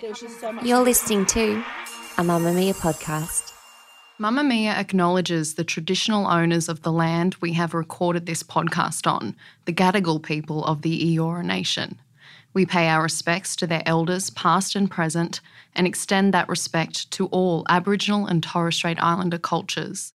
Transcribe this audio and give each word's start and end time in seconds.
You're 0.00 0.84
listening 0.84 1.26
to 1.26 1.54
a 2.18 2.22
Mamamia 2.22 2.72
podcast. 2.74 3.52
Mamamia 4.20 4.76
acknowledges 4.76 5.54
the 5.54 5.64
traditional 5.64 6.28
owners 6.28 6.68
of 6.68 6.82
the 6.82 6.92
land 6.92 7.34
we 7.40 7.54
have 7.54 7.74
recorded 7.74 8.24
this 8.24 8.44
podcast 8.44 9.10
on, 9.10 9.34
the 9.64 9.72
Gadigal 9.72 10.22
people 10.22 10.64
of 10.64 10.82
the 10.82 11.16
Eora 11.16 11.44
Nation. 11.44 11.98
We 12.54 12.64
pay 12.64 12.88
our 12.88 13.02
respects 13.02 13.56
to 13.56 13.66
their 13.66 13.82
elders, 13.86 14.30
past 14.30 14.76
and 14.76 14.88
present, 14.88 15.40
and 15.74 15.86
extend 15.86 16.32
that 16.32 16.48
respect 16.48 17.10
to 17.12 17.26
all 17.26 17.64
Aboriginal 17.68 18.26
and 18.26 18.40
Torres 18.40 18.76
Strait 18.76 19.02
Islander 19.02 19.38
cultures. 19.38 20.12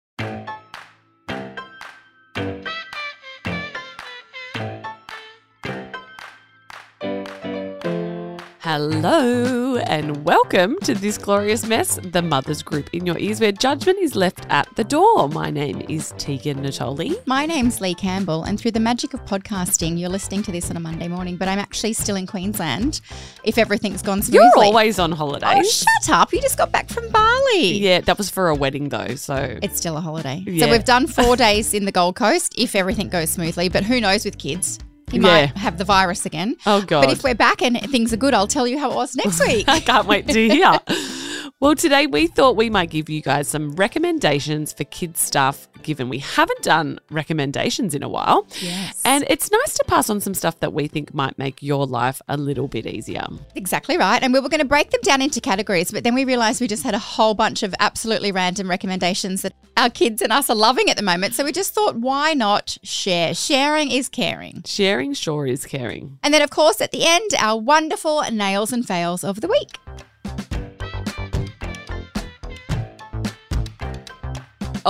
Hello 8.73 9.75
and 9.75 10.23
welcome 10.23 10.79
to 10.83 10.93
this 10.95 11.17
glorious 11.17 11.65
mess, 11.65 11.99
the 12.03 12.21
Mothers 12.21 12.63
Group 12.63 12.89
in 12.93 13.05
your 13.05 13.17
ears, 13.17 13.41
where 13.41 13.51
judgment 13.51 13.99
is 13.99 14.15
left 14.15 14.45
at 14.49 14.73
the 14.77 14.83
door. 14.85 15.27
My 15.27 15.49
name 15.49 15.81
is 15.89 16.13
Tegan 16.17 16.63
Natoli. 16.63 17.15
My 17.27 17.45
name's 17.45 17.81
Leigh 17.81 17.95
Campbell, 17.95 18.45
and 18.45 18.57
through 18.57 18.71
the 18.71 18.79
magic 18.79 19.13
of 19.13 19.25
podcasting, 19.25 19.99
you're 19.99 20.07
listening 20.07 20.41
to 20.43 20.53
this 20.53 20.69
on 20.69 20.77
a 20.77 20.79
Monday 20.79 21.09
morning, 21.09 21.35
but 21.35 21.49
I'm 21.49 21.59
actually 21.59 21.91
still 21.91 22.15
in 22.15 22.25
Queensland 22.25 23.01
if 23.43 23.57
everything's 23.57 24.01
gone 24.01 24.21
smoothly. 24.21 24.39
You're 24.41 24.63
always 24.67 24.99
on 24.99 25.11
Oh, 25.19 25.63
shut 25.63 26.09
up. 26.09 26.31
You 26.31 26.39
just 26.39 26.57
got 26.57 26.71
back 26.71 26.87
from 26.87 27.09
Bali. 27.09 27.73
yeah, 27.73 27.99
that 27.99 28.17
was 28.17 28.29
for 28.29 28.47
a 28.47 28.55
wedding 28.55 28.87
though, 28.87 29.15
so 29.15 29.59
It's 29.61 29.75
still 29.75 29.97
a 29.97 30.01
holiday. 30.01 30.45
Yeah. 30.47 30.65
So 30.65 30.71
we've 30.71 30.85
done 30.85 31.07
four 31.07 31.35
days 31.47 31.73
in 31.73 31.83
the 31.83 31.91
Gold 31.91 32.15
Coast 32.15 32.53
if 32.57 32.73
everything 32.73 33.09
goes 33.09 33.31
smoothly, 33.31 33.67
but 33.67 33.83
who 33.83 33.99
knows 33.99 34.23
with 34.23 34.37
kids? 34.37 34.79
He 35.09 35.17
Yeah. 35.17 35.21
might 35.23 35.57
have 35.57 35.77
the 35.77 35.83
virus 35.85 36.25
again. 36.25 36.55
Oh, 36.65 36.81
God. 36.81 37.01
But 37.05 37.11
if 37.11 37.23
we're 37.23 37.35
back 37.35 37.61
and 37.61 37.79
things 37.91 38.13
are 38.13 38.17
good, 38.17 38.33
I'll 38.33 38.47
tell 38.47 38.67
you 38.67 38.77
how 38.79 38.91
it 38.91 38.95
was 38.95 39.15
next 39.15 39.39
week. 39.47 39.67
I 39.67 39.79
can't 39.79 40.07
wait 40.07 40.27
to 40.27 40.49
hear. 40.49 40.79
Well, 41.61 41.75
today 41.75 42.07
we 42.07 42.25
thought 42.25 42.55
we 42.55 42.71
might 42.71 42.89
give 42.89 43.07
you 43.07 43.21
guys 43.21 43.47
some 43.47 43.75
recommendations 43.75 44.73
for 44.73 44.83
kids 44.85 45.19
stuff, 45.19 45.67
given 45.83 46.09
we 46.09 46.17
haven't 46.17 46.63
done 46.63 46.99
recommendations 47.11 47.93
in 47.93 48.01
a 48.01 48.09
while. 48.09 48.47
Yes. 48.59 48.99
And 49.05 49.25
it's 49.29 49.51
nice 49.51 49.75
to 49.75 49.83
pass 49.83 50.09
on 50.09 50.21
some 50.21 50.33
stuff 50.33 50.59
that 50.61 50.73
we 50.73 50.87
think 50.87 51.13
might 51.13 51.37
make 51.37 51.61
your 51.61 51.85
life 51.85 52.19
a 52.27 52.35
little 52.35 52.67
bit 52.67 52.87
easier. 52.87 53.27
Exactly 53.53 53.95
right. 53.95 54.23
And 54.23 54.33
we 54.33 54.39
were 54.39 54.49
going 54.49 54.61
to 54.61 54.65
break 54.65 54.89
them 54.89 55.01
down 55.03 55.21
into 55.21 55.39
categories, 55.39 55.91
but 55.91 56.03
then 56.03 56.15
we 56.15 56.25
realized 56.25 56.61
we 56.61 56.67
just 56.67 56.81
had 56.81 56.95
a 56.95 56.99
whole 56.99 57.35
bunch 57.35 57.61
of 57.61 57.75
absolutely 57.79 58.31
random 58.31 58.67
recommendations 58.67 59.43
that 59.43 59.53
our 59.77 59.91
kids 59.91 60.23
and 60.23 60.33
us 60.33 60.49
are 60.49 60.55
loving 60.55 60.89
at 60.89 60.97
the 60.97 61.03
moment. 61.03 61.35
So 61.35 61.45
we 61.45 61.51
just 61.51 61.75
thought, 61.75 61.95
why 61.95 62.33
not 62.33 62.79
share? 62.81 63.35
Sharing 63.35 63.91
is 63.91 64.09
caring. 64.09 64.63
Sharing 64.65 65.13
sure 65.13 65.45
is 65.45 65.67
caring. 65.67 66.17
And 66.23 66.33
then, 66.33 66.41
of 66.41 66.49
course, 66.49 66.81
at 66.81 66.91
the 66.91 67.05
end, 67.05 67.29
our 67.37 67.61
wonderful 67.61 68.23
nails 68.31 68.73
and 68.73 68.83
fails 68.83 69.23
of 69.23 69.41
the 69.41 69.47
week. 69.47 69.77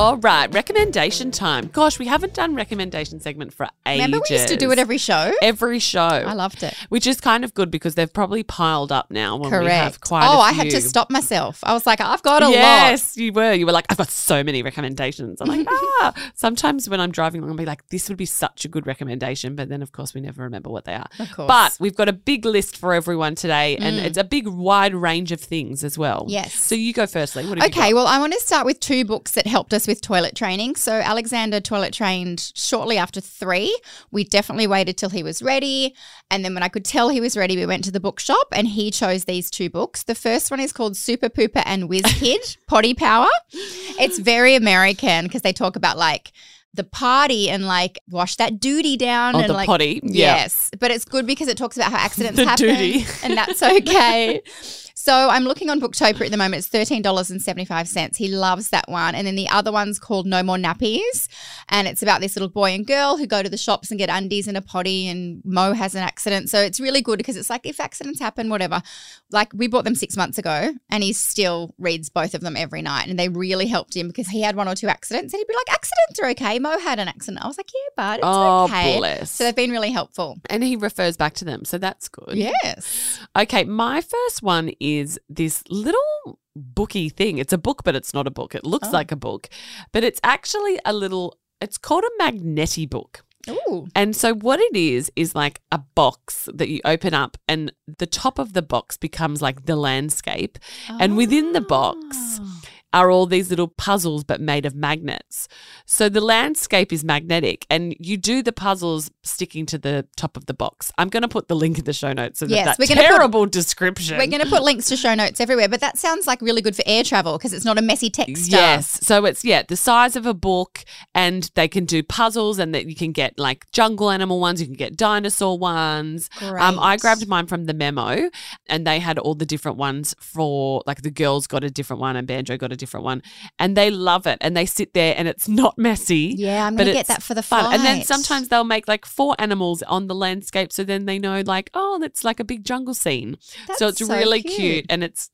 All 0.01 0.17
right, 0.17 0.51
recommendation 0.51 1.29
time. 1.29 1.67
Gosh, 1.67 1.99
we 1.99 2.07
haven't 2.07 2.33
done 2.33 2.55
recommendation 2.55 3.19
segment 3.19 3.53
for 3.53 3.67
ages. 3.85 4.03
Remember, 4.03 4.25
we 4.27 4.35
used 4.35 4.47
to 4.47 4.57
do 4.57 4.71
it 4.71 4.79
every 4.79 4.97
show? 4.97 5.31
every 5.43 5.77
show. 5.77 5.99
I 5.99 6.33
loved 6.33 6.63
it. 6.63 6.73
Which 6.89 7.05
is 7.05 7.21
kind 7.21 7.43
of 7.43 7.53
good 7.53 7.69
because 7.69 7.93
they've 7.93 8.11
probably 8.11 8.41
piled 8.41 8.91
up 8.91 9.11
now 9.11 9.37
when 9.37 9.51
Correct. 9.51 9.63
we 9.63 9.69
have 9.69 10.01
quite 10.01 10.25
oh, 10.25 10.39
I 10.39 10.53
had 10.53 10.71
to 10.71 10.81
stop 10.81 11.11
myself. 11.11 11.59
I 11.61 11.73
was 11.73 11.85
like, 11.85 12.01
I've 12.01 12.23
got 12.23 12.41
a 12.41 12.45
lot. 12.45 12.53
Yes, 12.53 13.15
you 13.15 13.31
were. 13.31 13.53
You 13.53 13.67
were 13.67 13.71
like, 13.71 13.85
I've 13.89 13.97
got 13.97 14.09
so 14.09 14.43
many 14.43 14.63
recommendations. 14.63 15.39
I'm 15.39 15.47
like, 15.47 15.67
ah. 15.69 16.31
Sometimes 16.33 16.89
when 16.89 16.99
I'm 16.99 17.11
driving 17.11 17.41
along, 17.41 17.51
I'll 17.51 17.57
be 17.57 17.65
like, 17.67 17.87
this 17.89 18.09
would 18.09 18.17
be 18.17 18.25
such 18.25 18.65
a 18.65 18.67
good 18.67 18.87
recommendation. 18.87 19.55
But 19.55 19.69
then, 19.69 19.83
of 19.83 19.91
course, 19.91 20.15
we 20.15 20.21
never 20.21 20.41
remember 20.41 20.71
what 20.71 20.85
they 20.85 20.95
are. 20.95 21.09
Of 21.19 21.31
course. 21.31 21.45
Mm. 21.45 21.47
But 21.47 21.77
we've 21.79 21.95
got 21.95 22.09
a 22.09 22.13
big 22.13 22.43
list 22.45 22.75
for 22.75 22.95
everyone 22.95 23.35
today, 23.35 23.77
and 23.77 23.97
it's 23.97 24.17
a 24.17 24.23
big, 24.23 24.47
wide 24.47 24.95
range 24.95 25.31
of 25.31 25.39
things 25.39 25.83
as 25.83 25.95
well. 25.95 26.25
Yes. 26.27 26.55
So 26.55 26.73
you 26.73 26.91
go 26.91 27.05
firstly. 27.05 27.45
What 27.45 27.59
have 27.59 27.67
you 27.67 27.79
Okay, 27.79 27.93
well, 27.93 28.07
I 28.07 28.17
want 28.17 28.33
to 28.33 28.39
start 28.39 28.65
with 28.65 28.79
two 28.79 29.05
books 29.05 29.33
that 29.33 29.45
helped 29.45 29.75
us 29.75 29.90
with 29.91 30.01
toilet 30.01 30.35
training. 30.35 30.75
So, 30.77 30.93
Alexander 30.93 31.59
toilet 31.59 31.93
trained 31.93 32.51
shortly 32.55 32.97
after 32.97 33.19
three. 33.19 33.77
We 34.09 34.23
definitely 34.23 34.65
waited 34.67 34.97
till 34.97 35.09
he 35.09 35.21
was 35.21 35.41
ready. 35.41 35.93
And 36.31 36.45
then, 36.45 36.53
when 36.53 36.63
I 36.63 36.69
could 36.69 36.85
tell 36.85 37.09
he 37.09 37.19
was 37.19 37.35
ready, 37.35 37.57
we 37.57 37.65
went 37.65 37.83
to 37.83 37.91
the 37.91 37.99
bookshop 37.99 38.47
and 38.53 38.69
he 38.69 38.89
chose 38.89 39.25
these 39.25 39.49
two 39.51 39.69
books. 39.69 40.03
The 40.03 40.15
first 40.15 40.49
one 40.49 40.61
is 40.61 40.71
called 40.71 40.95
Super 40.95 41.27
Pooper 41.27 41.61
and 41.65 41.89
Whiz 41.89 42.03
Kid 42.19 42.55
Potty 42.67 42.93
Power. 42.93 43.27
It's 43.51 44.17
very 44.17 44.55
American 44.55 45.25
because 45.25 45.41
they 45.41 45.51
talk 45.53 45.75
about 45.75 45.97
like, 45.97 46.31
the 46.73 46.85
party 46.85 47.49
and 47.49 47.67
like 47.67 47.99
wash 48.09 48.37
that 48.37 48.61
duty 48.61 48.95
down 48.95 49.35
Oh, 49.35 49.39
and 49.39 49.49
the 49.49 49.53
like 49.53 49.67
potty. 49.67 49.99
Yeah. 50.03 50.35
yes 50.37 50.69
but 50.79 50.89
it's 50.89 51.03
good 51.03 51.27
because 51.27 51.49
it 51.49 51.57
talks 51.57 51.75
about 51.75 51.91
how 51.91 51.97
accidents 51.97 52.39
happen 52.49 52.67
duty. 52.67 53.05
and 53.23 53.35
that's 53.35 53.61
okay 53.61 54.41
so 55.01 55.29
I'm 55.29 55.45
looking 55.45 55.69
on 55.71 55.81
Booktopia 55.81 56.25
at 56.25 56.31
the 56.31 56.37
moment. 56.37 56.59
It's 56.59 56.67
thirteen 56.67 57.01
dollars 57.01 57.31
and 57.31 57.41
seventy 57.41 57.65
five 57.65 57.87
cents. 57.87 58.17
He 58.17 58.27
loves 58.27 58.69
that 58.69 58.87
one, 58.87 59.15
and 59.15 59.25
then 59.25 59.35
the 59.35 59.49
other 59.49 59.71
one's 59.71 59.97
called 59.97 60.27
No 60.27 60.43
More 60.43 60.57
Nappies, 60.57 61.27
and 61.69 61.87
it's 61.87 62.03
about 62.03 62.21
this 62.21 62.35
little 62.35 62.49
boy 62.49 62.71
and 62.71 62.85
girl 62.85 63.17
who 63.17 63.25
go 63.25 63.41
to 63.41 63.49
the 63.49 63.57
shops 63.57 63.89
and 63.89 63.97
get 63.97 64.09
undies 64.09 64.47
and 64.47 64.55
a 64.55 64.61
potty, 64.61 65.07
and 65.07 65.41
Mo 65.43 65.73
has 65.73 65.95
an 65.95 66.03
accident. 66.03 66.49
So 66.51 66.59
it's 66.61 66.79
really 66.79 67.01
good 67.01 67.17
because 67.17 67.35
it's 67.35 67.49
like 67.49 67.65
if 67.65 67.79
accidents 67.79 68.19
happen, 68.19 68.49
whatever. 68.49 68.83
Like 69.31 69.51
we 69.55 69.67
bought 69.67 69.85
them 69.85 69.95
six 69.95 70.15
months 70.15 70.37
ago, 70.37 70.73
and 70.91 71.03
he 71.03 71.13
still 71.13 71.73
reads 71.79 72.09
both 72.09 72.35
of 72.35 72.41
them 72.41 72.55
every 72.55 72.83
night, 72.83 73.07
and 73.07 73.17
they 73.17 73.29
really 73.29 73.65
helped 73.65 73.95
him 73.95 74.07
because 74.07 74.27
he 74.27 74.41
had 74.43 74.55
one 74.55 74.67
or 74.67 74.75
two 74.75 74.87
accidents, 74.87 75.33
and 75.33 75.39
he'd 75.39 75.47
be 75.47 75.55
like, 75.55 75.71
"Accidents 75.73 76.19
are 76.21 76.29
okay." 76.29 76.59
Mo 76.59 76.77
had 76.77 76.99
an 76.99 77.07
accident. 77.07 77.43
I 77.43 77.47
was 77.47 77.57
like, 77.57 77.71
"Yeah, 77.73 77.89
but 77.97 78.19
it's 78.19 78.27
Oh, 78.27 78.65
okay." 78.65 78.97
bless. 78.99 79.31
So 79.31 79.45
they've 79.45 79.55
been 79.55 79.71
really 79.71 79.91
helpful. 79.91 80.39
And 80.49 80.63
he 80.63 80.75
refers 80.75 81.17
back 81.17 81.33
to 81.35 81.45
them. 81.45 81.65
So 81.65 81.77
that's 81.79 82.07
good. 82.07 82.35
Yes. 82.37 83.19
Okay, 83.35 83.63
my 83.63 84.01
first 84.01 84.43
one 84.43 84.71
is 84.79 84.90
this 85.29 85.63
little 85.69 86.39
booky 86.55 87.09
thing. 87.09 87.37
It's 87.37 87.53
a 87.53 87.57
book, 87.57 87.83
but 87.85 87.95
it's 87.95 88.13
not 88.13 88.27
a 88.27 88.31
book. 88.31 88.55
It 88.55 88.65
looks 88.65 88.89
Oh. 88.89 88.91
like 88.99 89.11
a 89.11 89.15
book, 89.15 89.47
but 89.93 90.03
it's 90.03 90.19
actually 90.23 90.79
a 90.85 90.93
little, 90.93 91.37
it's 91.61 91.77
called 91.77 92.03
a 92.03 92.23
Magneti 92.23 92.89
book. 92.89 93.23
Ooh. 93.49 93.87
And 93.95 94.15
so 94.15 94.35
what 94.35 94.59
it 94.59 94.75
is 94.75 95.11
is 95.15 95.33
like 95.33 95.61
a 95.71 95.79
box 95.95 96.47
that 96.53 96.69
you 96.69 96.79
open 96.85 97.13
up 97.15 97.37
and 97.47 97.71
the 97.97 98.05
top 98.05 98.37
of 98.37 98.53
the 98.53 98.61
box 98.61 98.97
becomes 98.97 99.41
like 99.41 99.65
the 99.65 99.75
landscape 99.75 100.59
and 100.99 101.17
within 101.17 101.53
the 101.53 101.61
box 101.61 101.99
Oh. 102.39 102.50
Are 102.93 103.09
all 103.09 103.25
these 103.25 103.49
little 103.49 103.67
puzzles 103.67 104.23
but 104.23 104.41
made 104.41 104.65
of 104.65 104.75
magnets. 104.75 105.47
So 105.85 106.09
the 106.09 106.21
landscape 106.21 106.91
is 106.91 107.03
magnetic 107.03 107.65
and 107.69 107.95
you 107.99 108.17
do 108.17 108.43
the 108.43 108.51
puzzles 108.51 109.09
sticking 109.23 109.65
to 109.67 109.77
the 109.77 110.07
top 110.17 110.35
of 110.35 110.45
the 110.45 110.53
box. 110.53 110.91
I'm 110.97 111.09
going 111.09 111.21
to 111.21 111.27
put 111.29 111.47
the 111.47 111.55
link 111.55 111.77
in 111.79 111.85
the 111.85 111.93
show 111.93 112.11
notes 112.13 112.39
so 112.39 112.45
Yes, 112.47 112.65
that, 112.65 112.79
we're 112.79 112.87
that 112.87 113.09
gonna 113.09 113.29
put- 113.29 113.51
description. 113.51 114.17
We're 114.17 114.27
going 114.27 114.41
to 114.41 114.49
put 114.49 114.63
links 114.63 114.87
to 114.87 114.97
show 114.97 115.13
notes 115.15 115.39
everywhere, 115.39 115.69
but 115.69 115.79
that 115.81 115.97
sounds 115.97 116.27
like 116.27 116.41
really 116.41 116.61
good 116.61 116.75
for 116.75 116.83
air 116.85 117.03
travel 117.03 117.37
because 117.37 117.53
it's 117.53 117.65
not 117.65 117.77
a 117.77 117.81
messy 117.81 118.09
text. 118.09 118.51
Yes. 118.51 118.99
So 119.05 119.25
it's 119.25 119.43
yeah, 119.45 119.63
the 119.63 119.77
size 119.77 120.15
of 120.15 120.25
a 120.25 120.33
book 120.33 120.83
and 121.15 121.49
they 121.55 121.67
can 121.67 121.85
do 121.85 122.03
puzzles 122.03 122.59
and 122.59 122.73
that 122.75 122.85
you 122.87 122.95
can 122.95 123.11
get 123.11 123.39
like 123.39 123.69
jungle 123.71 124.09
animal 124.09 124.39
ones, 124.39 124.59
you 124.59 124.67
can 124.67 124.75
get 124.75 124.97
dinosaur 124.97 125.57
ones. 125.57 126.29
Um 126.41 126.79
I 126.79 126.97
grabbed 126.97 127.27
mine 127.27 127.47
from 127.47 127.65
the 127.65 127.73
memo 127.73 128.29
and 128.67 128.85
they 128.85 128.99
had 128.99 129.17
all 129.17 129.35
the 129.35 129.45
different 129.45 129.77
ones 129.77 130.13
for 130.19 130.83
like 130.85 131.01
the 131.03 131.11
girls 131.11 131.47
got 131.47 131.63
a 131.63 131.69
different 131.69 131.99
one 132.01 132.15
and 132.15 132.27
Banjo 132.27 132.57
got 132.57 132.71
a 132.71 132.75
different 132.81 133.05
one. 133.05 133.23
And 133.57 133.77
they 133.77 133.89
love 133.89 134.27
it 134.27 134.37
and 134.41 134.57
they 134.57 134.65
sit 134.65 134.93
there 134.93 135.15
and 135.17 135.27
it's 135.27 135.47
not 135.47 135.77
messy. 135.77 136.35
Yeah, 136.37 136.65
I'm 136.65 136.75
going 136.75 136.87
to 136.87 136.93
get 136.93 137.07
that 137.07 137.23
for 137.23 137.33
the 137.33 137.43
fun. 137.43 137.73
And 137.73 137.83
then 137.85 138.03
sometimes 138.03 138.49
they'll 138.49 138.65
make 138.65 138.87
like 138.89 139.05
four 139.05 139.35
animals 139.39 139.81
on 139.83 140.07
the 140.07 140.15
landscape 140.15 140.73
so 140.73 140.83
then 140.83 141.05
they 141.05 141.17
know 141.17 141.41
like, 141.45 141.69
oh, 141.73 141.97
that's 142.01 142.25
like 142.25 142.39
a 142.41 142.43
big 142.43 142.65
jungle 142.65 142.93
scene. 142.93 143.37
so 143.77 143.87
it's 143.87 144.05
so 144.05 144.13
really 144.13 144.41
cute. 144.41 144.55
cute 144.55 144.85
and 144.89 145.03
it's 145.03 145.29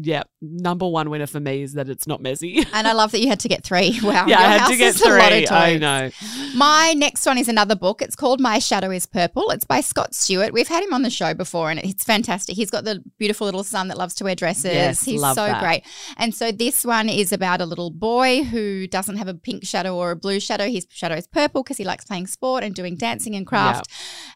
yeah, 0.00 0.24
number 0.40 0.86
one 0.88 1.10
winner 1.10 1.26
for 1.26 1.40
me 1.40 1.62
is 1.62 1.74
that 1.74 1.88
it's 1.88 2.06
not 2.06 2.20
messy. 2.20 2.64
And 2.78 2.86
I 2.86 2.92
love 2.92 3.10
that 3.12 3.20
you 3.20 3.28
had 3.28 3.40
to 3.40 3.48
get 3.48 3.64
three. 3.64 3.98
Wow. 4.08 4.26
yeah, 4.26 4.38
I 4.38 4.42
had 4.58 4.68
to 4.68 4.76
get 4.76 4.94
is 4.94 5.02
a 5.02 5.08
lot 5.08 5.32
of 5.32 5.38
three. 5.38 5.48
I 5.48 5.76
know. 5.78 6.10
My 6.54 6.94
next 6.96 7.26
one 7.26 7.36
is 7.36 7.48
another 7.48 7.74
book. 7.74 8.00
It's 8.00 8.14
called 8.16 8.40
My 8.40 8.58
Shadow 8.58 8.90
is 8.90 9.04
Purple. 9.04 9.50
It's 9.50 9.64
by 9.64 9.80
Scott 9.80 10.14
Stuart. 10.14 10.52
We've 10.52 10.68
had 10.68 10.82
him 10.84 10.94
on 10.94 11.02
the 11.02 11.10
show 11.10 11.34
before 11.34 11.70
and 11.70 11.80
it's 11.80 12.04
fantastic. 12.04 12.56
He's 12.56 12.70
got 12.70 12.84
the 12.84 13.02
beautiful 13.18 13.46
little 13.46 13.64
son 13.64 13.88
that 13.88 13.98
loves 13.98 14.14
to 14.14 14.24
wear 14.24 14.34
dresses. 14.34 14.72
Yes, 14.72 15.02
He's 15.04 15.20
so 15.20 15.34
that. 15.34 15.60
great. 15.62 15.84
And 16.16 16.34
so 16.34 16.52
this 16.52 16.84
one 16.84 17.08
is 17.08 17.32
about 17.32 17.60
a 17.60 17.66
little 17.66 17.90
boy 17.90 18.44
who 18.44 18.86
doesn't 18.86 19.16
have 19.16 19.28
a 19.28 19.34
pink 19.34 19.64
shadow 19.64 19.96
or 19.96 20.12
a 20.12 20.16
blue 20.16 20.40
shadow. 20.40 20.68
His 20.68 20.86
shadow 20.90 21.16
is 21.16 21.26
purple 21.26 21.62
because 21.62 21.76
he 21.76 21.84
likes 21.84 22.04
playing 22.04 22.28
sport 22.28 22.62
and 22.64 22.74
doing 22.74 22.96
dancing 22.96 23.34
and 23.34 23.46
craft. 23.46 23.90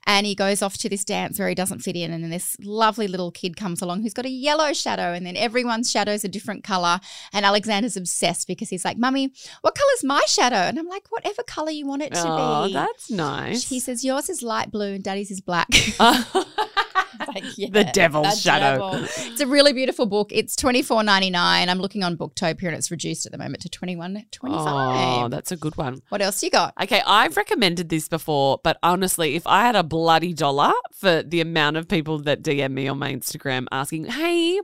And 0.07 0.27
he 0.27 0.35
goes 0.35 0.63
off 0.63 0.77
to 0.79 0.89
this 0.89 1.05
dance 1.05 1.39
where 1.39 1.49
he 1.49 1.55
doesn't 1.55 1.81
fit 1.81 1.97
in. 1.97 2.13
And 2.13 2.23
then 2.23 2.31
this 2.31 2.57
lovely 2.61 3.07
little 3.09 3.31
kid 3.31 3.57
comes 3.57 3.81
along 3.81 4.03
who's 4.03 4.15
got 4.15 4.27
a 4.27 4.31
yellow 4.31 4.73
shadow. 4.73 5.13
And 5.13 5.25
then 5.25 5.37
everyone's 5.43 5.91
shadow 5.91 6.13
is 6.13 6.25
a 6.25 6.29
different 6.29 6.65
color. 6.65 7.01
And 7.33 7.45
Alexander's 7.45 7.97
obsessed 7.97 8.47
because 8.47 8.69
he's 8.71 8.85
like, 8.85 8.97
Mummy, 8.97 9.33
what 9.61 9.75
color's 9.75 10.05
my 10.05 10.23
shadow? 10.27 10.57
And 10.57 10.79
I'm 10.79 10.89
like, 10.89 11.07
whatever 11.11 11.43
color 11.43 11.71
you 11.71 11.87
want 11.87 12.03
it 12.03 12.15
to 12.15 12.23
be. 12.23 12.29
Oh, 12.29 12.67
be. 12.69 12.73
that's 12.73 13.11
nice. 13.11 13.69
He 13.69 13.81
says, 13.81 14.05
yours 14.05 14.29
is 14.31 14.43
light 14.43 14.71
blue 14.71 14.95
and 14.95 15.05
daddy's 15.05 15.31
is 15.31 15.41
black. 15.41 15.69
Like, 17.29 17.57
yeah, 17.57 17.69
the 17.71 17.85
devil's 17.85 18.41
shadow. 18.41 18.91
devil. 18.91 19.05
It's 19.05 19.41
a 19.41 19.47
really 19.47 19.73
beautiful 19.73 20.07
book. 20.07 20.31
It's 20.33 20.57
twenty 20.57 20.83
four 20.83 21.03
ninety 21.05 21.31
nine. 21.31 21.69
I'm 21.69 21.79
looking 21.79 22.03
on 22.03 22.17
Booktopia 22.17 22.65
and 22.69 22.75
it's 22.77 22.91
reduced 22.91 23.27
at 23.27 23.33
the 23.33 23.39
moment 23.39 23.63
to 23.63 23.69
twenty 23.69 23.97
one 23.97 24.25
twenty 24.33 24.57
Oh, 24.57 24.65
five. 24.65 25.31
that's 25.31 25.53
a 25.53 25.57
good 25.57 25.77
one. 25.77 26.03
what 26.09 26.21
else 26.21 26.43
you 26.43 26.51
got? 26.51 26.75
Okay, 26.83 27.01
I've 27.07 27.37
recommended 27.37 27.89
this 27.91 28.09
before, 28.09 28.61
but 28.65 28.79
honestly, 28.83 29.35
if 29.37 29.47
I 29.47 29.63
had 29.63 29.77
a 29.77 29.83
bloody 29.83 30.35
dollar 30.35 30.73
for 30.93 31.23
the 31.23 31.41
amount 31.41 31.77
of 31.77 31.87
people 31.87 32.19
that 32.21 32.43
DM 32.43 32.73
me 32.73 32.89
on 32.89 32.99
my 32.99 33.13
Instagram 33.13 33.67
asking, 33.71 34.07
hey, 34.07 34.61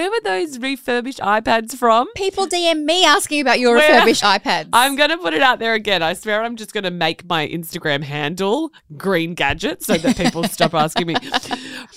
where 0.00 0.10
were 0.10 0.20
those 0.24 0.58
refurbished 0.58 1.18
iPads 1.18 1.76
from? 1.76 2.08
People 2.16 2.46
DM 2.46 2.84
me 2.84 3.04
asking 3.04 3.42
about 3.42 3.60
your 3.60 3.76
Where- 3.76 3.92
refurbished 3.92 4.22
iPads. 4.22 4.70
I'm 4.72 4.96
going 4.96 5.10
to 5.10 5.18
put 5.18 5.34
it 5.34 5.42
out 5.42 5.58
there 5.58 5.74
again. 5.74 6.02
I 6.02 6.14
swear 6.14 6.42
I'm 6.42 6.56
just 6.56 6.72
going 6.72 6.84
to 6.84 6.90
make 6.90 7.28
my 7.28 7.46
Instagram 7.46 8.02
handle 8.02 8.70
green 8.96 9.34
gadget 9.34 9.82
so 9.82 9.98
that 9.98 10.16
people 10.16 10.44
stop 10.44 10.74
asking 10.74 11.08
me. 11.08 11.16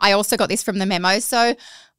I 0.00 0.12
also 0.12 0.36
got 0.36 0.48
this 0.48 0.62
from 0.62 0.78
the 0.78 0.86
memo. 0.86 1.18
So 1.18 1.54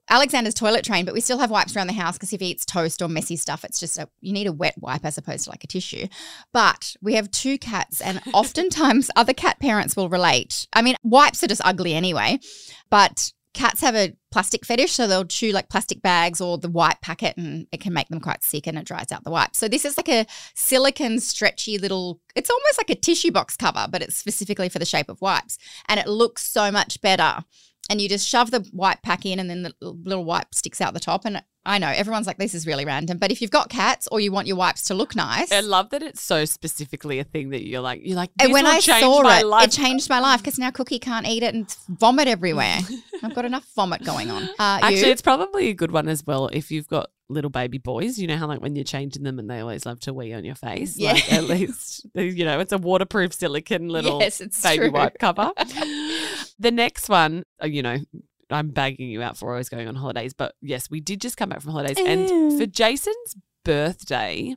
Alexander's 0.10 0.56
toilet 0.56 0.84
trained, 0.84 1.06
but 1.06 1.14
we 1.14 1.22
still 1.22 1.38
have 1.38 1.52
wipes 1.52 1.76
around 1.76 1.88
the 1.88 1.94
house 1.94 2.16
because 2.16 2.34
if 2.34 2.42
he 2.42 2.48
eats 2.48 2.66
toast 2.66 3.02
or 3.02 3.08
messy 3.08 3.36
stuff, 3.36 3.64
it's 3.64 3.80
just 3.80 3.98
a 3.98 4.10
you 4.22 4.34
need 4.34 4.48
a 4.48 4.52
wet 4.52 4.74
wipe 4.80 5.06
as 5.06 5.18
opposed 5.18 5.44
to 5.44 5.52
like 5.52 5.64
a 5.64 5.68
tissue. 5.68 6.08
But 6.52 6.96
we 7.02 7.14
have 7.14 7.30
two 7.30 7.58
cats, 7.58 8.02
and 8.02 8.22
oftentimes 8.34 9.12
other 9.16 9.34
cat 9.34 9.60
parents 9.60 9.96
will 9.96 10.10
relate. 10.10 10.68
I 10.74 10.82
mean, 10.82 10.96
wipes 11.04 11.44
are 11.44 11.48
just 11.48 11.62
ugly 11.64 11.94
anyway, 11.94 12.40
but 12.90 13.32
cats 13.54 13.82
have 13.82 13.96
a 13.96 14.14
plastic 14.32 14.66
fetish, 14.66 14.92
so 14.92 15.08
they'll 15.08 15.26
chew 15.26 15.52
like 15.52 15.70
plastic 15.70 16.02
bags 16.02 16.42
or 16.42 16.58
the 16.58 16.70
wipe 16.70 17.02
packet, 17.02 17.38
and 17.38 17.68
it 17.72 17.80
can 17.82 17.94
make 17.94 18.10
them 18.10 18.20
quite 18.20 18.44
sick, 18.44 18.68
and 18.68 18.78
it 18.78 18.86
dries 18.86 19.12
out 19.12 19.24
the 19.24 19.32
wipe. 19.32 19.56
So 19.56 19.68
this 19.68 19.86
is 19.86 19.98
like 19.98 20.10
a 20.10 20.26
silicon 20.56 21.20
stretchy 21.20 21.78
little. 21.78 22.20
It's 22.36 22.50
almost 22.50 22.78
like 22.78 22.90
a 22.90 22.96
tissue 22.96 23.32
box 23.32 23.56
cover, 23.56 23.88
but 23.90 24.02
it's 24.02 24.18
specifically 24.18 24.70
for 24.70 24.80
the 24.80 24.86
shape 24.86 25.10
of 25.10 25.22
wipes, 25.22 25.58
and 25.88 26.00
it 26.00 26.08
looks 26.08 26.44
so 26.44 26.72
much 26.72 27.02
better 27.02 27.44
and 27.90 28.00
you 28.00 28.08
just 28.08 28.28
shove 28.28 28.52
the 28.52 28.70
wipe 28.72 29.02
pack 29.02 29.26
in 29.26 29.40
and 29.40 29.50
then 29.50 29.64
the 29.64 29.74
little 29.82 30.24
wipe 30.24 30.54
sticks 30.54 30.80
out 30.80 30.94
the 30.94 31.00
top 31.00 31.26
and 31.26 31.42
i 31.66 31.80
know 31.80 31.88
everyone's 31.88 32.28
like 32.28 32.38
this 32.38 32.54
is 32.54 32.68
really 32.68 32.86
random 32.86 33.18
but 33.18 33.32
if 33.32 33.42
you've 33.42 33.50
got 33.50 33.70
cats 33.70 34.08
or 34.12 34.20
you 34.20 34.32
want 34.32 34.48
your 34.48 34.58
wipes 34.58 34.84
to 34.84 34.94
look 34.94 35.16
nice 35.16 35.50
I 35.52 35.62
love 35.62 35.90
that 35.90 36.02
it's 36.02 36.22
so 36.22 36.46
specifically 36.46 37.20
a 37.20 37.24
thing 37.24 37.50
that 37.50 37.68
you're 37.68 37.82
like, 37.82 38.02
you're 38.04 38.16
like, 38.16 38.30
and 38.40 38.54
when 38.54 38.66
I 38.66 38.80
saw 38.80 39.22
it, 39.28 39.46
life. 39.46 39.68
it 39.68 39.72
changed 39.72 40.10
my 40.10 40.20
life 40.20 40.40
because 40.40 40.58
now 40.58 40.72
Cookie 40.72 41.00
can't 41.00 41.28
eat 41.28 41.44
it 41.44 41.54
and 41.54 41.70
vomit 41.90 42.28
everywhere. 42.28 42.78
I've 43.24 43.36
got 43.36 43.46
enough 43.46 43.66
vomit 43.76 44.04
going 44.04 44.30
on. 44.32 44.44
Uh, 44.60 44.80
Actually, 44.84 45.00
you? 45.00 45.06
it's 45.08 45.22
probably 45.22 45.70
a 45.70 45.74
good 45.74 45.92
one 45.92 46.08
as 46.10 46.26
well 46.26 46.48
if 46.48 46.70
you've 46.72 46.88
got 46.88 47.10
little 47.30 47.50
baby 47.50 47.78
boys. 47.78 48.18
You 48.18 48.28
know 48.28 48.38
how 48.38 48.48
like 48.48 48.62
when 48.62 48.76
you're 48.76 48.84
changing 48.84 49.24
them 49.24 49.40
and 49.40 49.50
they 49.50 49.60
always 49.60 49.86
love 49.86 50.00
to 50.02 50.14
wee 50.14 50.34
on 50.34 50.44
your 50.44 50.56
face. 50.56 50.98
Yeah. 50.98 51.14
Like 51.14 51.34
at 51.34 51.44
least 51.46 52.06
you 52.16 52.46
know 52.46 52.60
it's 52.60 52.74
a 52.74 52.78
waterproof 52.78 53.34
silicone 53.34 53.88
little 53.90 54.20
Yes, 54.20 54.42
it's 54.42 54.62
baby 54.62 54.86
true. 54.86 54.92
wipe 54.92 55.18
cover. 55.20 55.52
the 56.60 56.72
next 56.72 57.10
one, 57.10 57.44
uh, 57.64 57.68
you 57.68 57.82
know. 57.82 57.98
I'm 58.52 58.70
bagging 58.70 59.10
you 59.10 59.22
out 59.22 59.38
for 59.38 59.52
always 59.52 59.70
going 59.70 59.88
on 59.88 59.94
holidays, 59.94 60.34
but 60.34 60.56
yes, 60.60 60.90
we 60.90 61.02
did 61.02 61.22
just 61.22 61.38
come 61.38 61.50
back 61.50 61.62
from 61.62 61.72
holidays. 61.74 61.98
And 62.04 62.58
for 62.60 62.66
Jason's 62.66 63.36
birthday, 63.64 64.56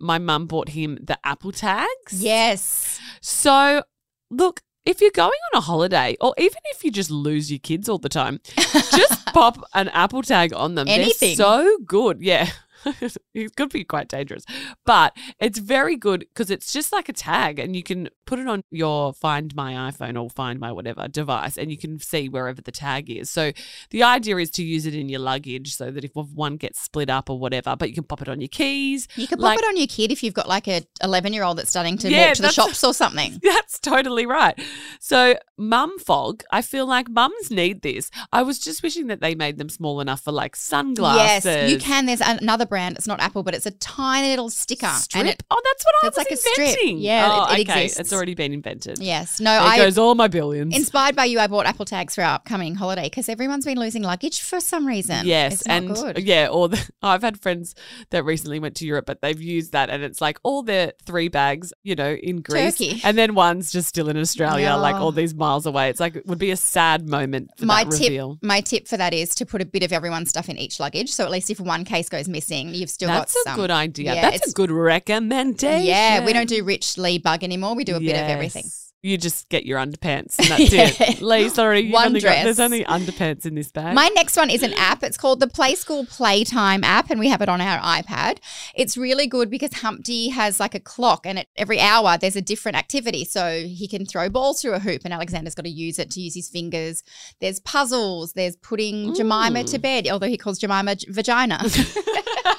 my 0.00 0.18
mum 0.18 0.46
bought 0.46 0.70
him 0.70 0.98
the 1.02 1.18
Apple 1.22 1.52
tags. 1.52 1.88
yes. 2.12 2.98
So, 3.20 3.82
look, 4.30 4.62
if 4.84 5.00
you're 5.00 5.10
going 5.10 5.30
on 5.52 5.58
a 5.58 5.60
holiday, 5.60 6.16
or 6.20 6.34
even 6.38 6.58
if 6.72 6.84
you 6.84 6.90
just 6.90 7.10
lose 7.10 7.50
your 7.50 7.58
kids 7.60 7.88
all 7.88 7.98
the 7.98 8.08
time, 8.08 8.40
just 8.56 9.26
pop 9.32 9.62
an 9.74 9.88
Apple 9.88 10.22
tag 10.22 10.52
on 10.52 10.74
them. 10.74 10.88
Anything. 10.88 11.36
They're 11.36 11.46
so 11.46 11.78
good. 11.86 12.20
Yeah. 12.20 12.48
it 13.34 13.56
could 13.56 13.70
be 13.70 13.84
quite 13.84 14.08
dangerous, 14.08 14.44
but 14.84 15.16
it's 15.38 15.58
very 15.58 15.96
good 15.96 16.20
because 16.20 16.50
it's 16.50 16.72
just 16.72 16.92
like 16.92 17.08
a 17.08 17.12
tag 17.12 17.58
and 17.58 17.76
you 17.76 17.82
can 17.82 18.08
put 18.26 18.38
it 18.38 18.46
on 18.46 18.62
your 18.70 19.12
Find 19.12 19.54
My 19.54 19.90
iPhone 19.90 20.20
or 20.20 20.30
Find 20.30 20.58
My 20.58 20.72
whatever 20.72 21.08
device 21.08 21.56
and 21.56 21.70
you 21.70 21.76
can 21.78 21.98
see 21.98 22.28
wherever 22.28 22.60
the 22.60 22.72
tag 22.72 23.10
is. 23.10 23.30
So 23.30 23.52
the 23.90 24.02
idea 24.02 24.36
is 24.36 24.50
to 24.52 24.64
use 24.64 24.86
it 24.86 24.94
in 24.94 25.08
your 25.08 25.20
luggage 25.20 25.74
so 25.74 25.90
that 25.90 26.04
if 26.04 26.12
one 26.14 26.56
gets 26.56 26.80
split 26.80 27.10
up 27.10 27.30
or 27.30 27.38
whatever, 27.38 27.76
but 27.76 27.88
you 27.88 27.94
can 27.94 28.04
pop 28.04 28.22
it 28.22 28.28
on 28.28 28.40
your 28.40 28.48
keys. 28.48 29.08
You 29.16 29.26
could 29.26 29.38
pop 29.38 29.58
it 29.58 29.64
on 29.64 29.76
your 29.76 29.86
kid 29.86 30.10
if 30.10 30.22
you've 30.22 30.34
got 30.34 30.48
like 30.48 30.68
a 30.68 30.82
11 31.02 31.32
year 31.32 31.44
old 31.44 31.58
that's 31.58 31.70
starting 31.70 31.98
to 31.98 32.10
Yeah, 32.10 32.28
walk 32.28 32.36
to 32.36 32.42
the 32.42 32.52
shops 32.52 32.82
or 32.84 32.94
something. 32.94 33.40
That's 33.42 33.78
totally 33.78 34.26
right. 34.26 34.58
So, 35.00 35.36
mum 35.56 35.98
fog, 35.98 36.42
I 36.50 36.62
feel 36.62 36.86
like 36.86 37.08
mums 37.08 37.50
need 37.50 37.82
this. 37.82 38.10
I 38.32 38.42
was 38.42 38.58
just 38.58 38.82
wishing 38.82 39.06
that 39.08 39.20
they 39.20 39.34
made 39.34 39.58
them 39.58 39.68
small 39.68 40.00
enough 40.00 40.20
for 40.22 40.32
like 40.32 40.56
sunglasses. 40.56 41.44
Yes, 41.44 41.70
you 41.70 41.78
can. 41.78 42.06
There's 42.06 42.20
another 42.20 42.66
brand. 42.72 42.96
It's 42.96 43.06
not 43.06 43.20
Apple, 43.20 43.42
but 43.42 43.54
it's 43.54 43.66
a 43.66 43.70
tiny 43.72 44.28
little 44.28 44.48
sticker. 44.48 44.86
Strip? 44.86 45.20
And 45.20 45.28
it, 45.28 45.42
oh, 45.50 45.60
that's 45.62 45.84
what 45.84 45.94
I 46.02 46.06
it's 46.06 46.16
was 46.16 46.24
like 46.24 46.30
a 46.32 46.36
strip. 46.38 46.78
Yeah, 46.98 47.28
oh, 47.30 47.52
it- 47.52 47.60
it 47.60 47.68
okay. 47.68 47.84
exists. 47.84 48.00
It's 48.00 48.12
already 48.14 48.34
been 48.34 48.54
invented. 48.54 48.98
yes. 48.98 49.38
No, 49.40 49.50
There 49.52 49.60
I. 49.72 49.76
goes 49.76 49.98
all 49.98 50.14
my 50.14 50.28
billions. 50.28 50.74
Inspired 50.74 51.14
by 51.14 51.26
you, 51.26 51.38
I 51.38 51.48
bought 51.48 51.66
Apple 51.66 51.84
tags 51.84 52.14
for 52.14 52.22
our 52.22 52.34
upcoming 52.36 52.74
holiday 52.76 53.04
because 53.04 53.28
everyone's 53.28 53.66
been 53.66 53.78
losing 53.78 54.02
luggage 54.02 54.40
for 54.40 54.58
some 54.58 54.86
reason. 54.86 55.26
Yes, 55.26 55.60
and 55.66 55.94
good. 55.94 56.18
yeah, 56.24 56.48
or 56.50 56.70
the, 56.70 56.90
I've 57.02 57.20
had 57.22 57.40
friends 57.42 57.74
that 58.08 58.24
recently 58.24 58.58
went 58.58 58.76
to 58.76 58.86
Europe, 58.86 59.04
but 59.06 59.20
they've 59.20 59.40
used 59.40 59.72
that, 59.72 59.90
and 59.90 60.02
it's 60.02 60.20
like 60.22 60.38
all 60.42 60.62
their 60.62 60.92
three 61.04 61.28
bags, 61.28 61.72
you 61.82 61.94
know, 61.94 62.12
in 62.14 62.40
Greece, 62.40 62.78
Turkey. 62.78 63.00
and 63.04 63.18
then 63.18 63.34
one's 63.34 63.70
just 63.70 63.88
still 63.88 64.08
in 64.08 64.16
Australia, 64.16 64.74
like 64.76 64.96
all 64.96 65.12
these 65.12 65.34
miles 65.34 65.66
away. 65.66 65.90
It's 65.90 66.00
like 66.00 66.16
it 66.16 66.26
would 66.26 66.38
be 66.38 66.50
a 66.52 66.56
sad 66.56 67.06
moment 67.08 67.50
for 67.58 67.66
my 67.66 67.84
tip, 67.84 67.92
reveal. 68.00 68.38
my 68.42 68.60
tip 68.62 68.88
for 68.88 68.96
that 68.96 69.12
is 69.12 69.34
to 69.36 69.44
put 69.46 69.60
a 69.60 69.66
bit 69.66 69.82
of 69.82 69.92
everyone's 69.92 70.30
stuff 70.30 70.48
in 70.48 70.56
each 70.56 70.80
luggage. 70.80 71.10
So 71.10 71.24
at 71.24 71.30
least 71.30 71.50
if 71.50 71.60
one 71.60 71.84
case 71.84 72.08
goes 72.08 72.28
missing, 72.28 72.61
you've 72.70 72.90
still 72.90 73.08
That's 73.08 73.36
got 73.44 73.54
a 73.54 73.56
good 73.56 73.70
idea. 73.70 74.14
Yeah, 74.14 74.30
That's 74.30 74.50
a 74.50 74.52
good 74.52 74.70
recommendation. 74.70 75.86
Yeah, 75.86 76.24
we 76.24 76.32
don't 76.32 76.48
do 76.48 76.64
rich 76.64 76.98
Lee 76.98 77.18
bug 77.18 77.44
anymore. 77.44 77.74
We 77.74 77.84
do 77.84 77.96
a 77.96 78.00
bit 78.00 78.14
of 78.14 78.28
everything. 78.28 78.64
You 79.04 79.18
just 79.18 79.48
get 79.48 79.66
your 79.66 79.80
underpants 79.80 80.38
and 80.38 80.46
that's 80.48 80.72
Yeah. 80.72 80.88
it. 81.00 81.20
Leigh, 81.20 81.48
sorry, 81.48 81.90
One 81.90 82.06
only 82.06 82.20
got, 82.20 82.44
there's 82.44 82.60
only 82.60 82.84
underpants 82.84 83.44
in 83.44 83.56
this 83.56 83.72
bag. 83.72 83.96
My 83.96 84.08
next 84.14 84.36
one 84.36 84.48
is 84.48 84.62
an 84.62 84.72
app. 84.74 85.02
It's 85.02 85.16
called 85.16 85.40
the 85.40 85.48
Play 85.48 85.74
School 85.74 86.06
Playtime 86.06 86.84
app, 86.84 87.10
and 87.10 87.18
we 87.18 87.28
have 87.28 87.42
it 87.42 87.48
on 87.48 87.60
our 87.60 87.80
iPad. 87.80 88.38
It's 88.76 88.96
really 88.96 89.26
good 89.26 89.50
because 89.50 89.72
Humpty 89.72 90.28
has 90.28 90.60
like 90.60 90.76
a 90.76 90.80
clock, 90.80 91.26
and 91.26 91.40
at 91.40 91.48
every 91.56 91.80
hour 91.80 92.16
there's 92.16 92.36
a 92.36 92.40
different 92.40 92.78
activity. 92.78 93.24
So 93.24 93.62
he 93.66 93.88
can 93.88 94.06
throw 94.06 94.28
balls 94.28 94.62
through 94.62 94.74
a 94.74 94.78
hoop, 94.78 95.02
and 95.04 95.12
Alexander's 95.12 95.56
got 95.56 95.64
to 95.64 95.68
use 95.70 95.98
it 95.98 96.08
to 96.12 96.20
use 96.20 96.36
his 96.36 96.48
fingers. 96.48 97.02
There's 97.40 97.58
puzzles. 97.58 98.34
There's 98.34 98.54
putting 98.54 99.14
Jemima 99.16 99.64
to 99.64 99.78
bed, 99.80 100.06
although 100.08 100.28
he 100.28 100.36
calls 100.36 100.60
Jemima 100.60 100.94
j- 100.94 101.10
vagina. 101.10 101.58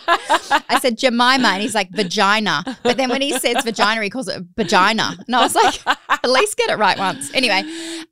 I 0.05 0.77
said 0.81 0.97
Jemima, 0.97 1.47
and 1.47 1.61
he's 1.61 1.75
like 1.75 1.89
vagina. 1.91 2.63
But 2.83 2.97
then 2.97 3.09
when 3.09 3.21
he 3.21 3.37
says 3.39 3.63
vagina, 3.63 4.03
he 4.03 4.09
calls 4.09 4.27
it 4.27 4.43
vagina. 4.57 5.15
And 5.25 5.35
I 5.35 5.41
was 5.41 5.55
like, 5.55 5.79
least 6.33 6.57
get 6.57 6.69
it 6.69 6.77
right 6.77 6.97
once. 6.97 7.31
Anyway, 7.33 7.63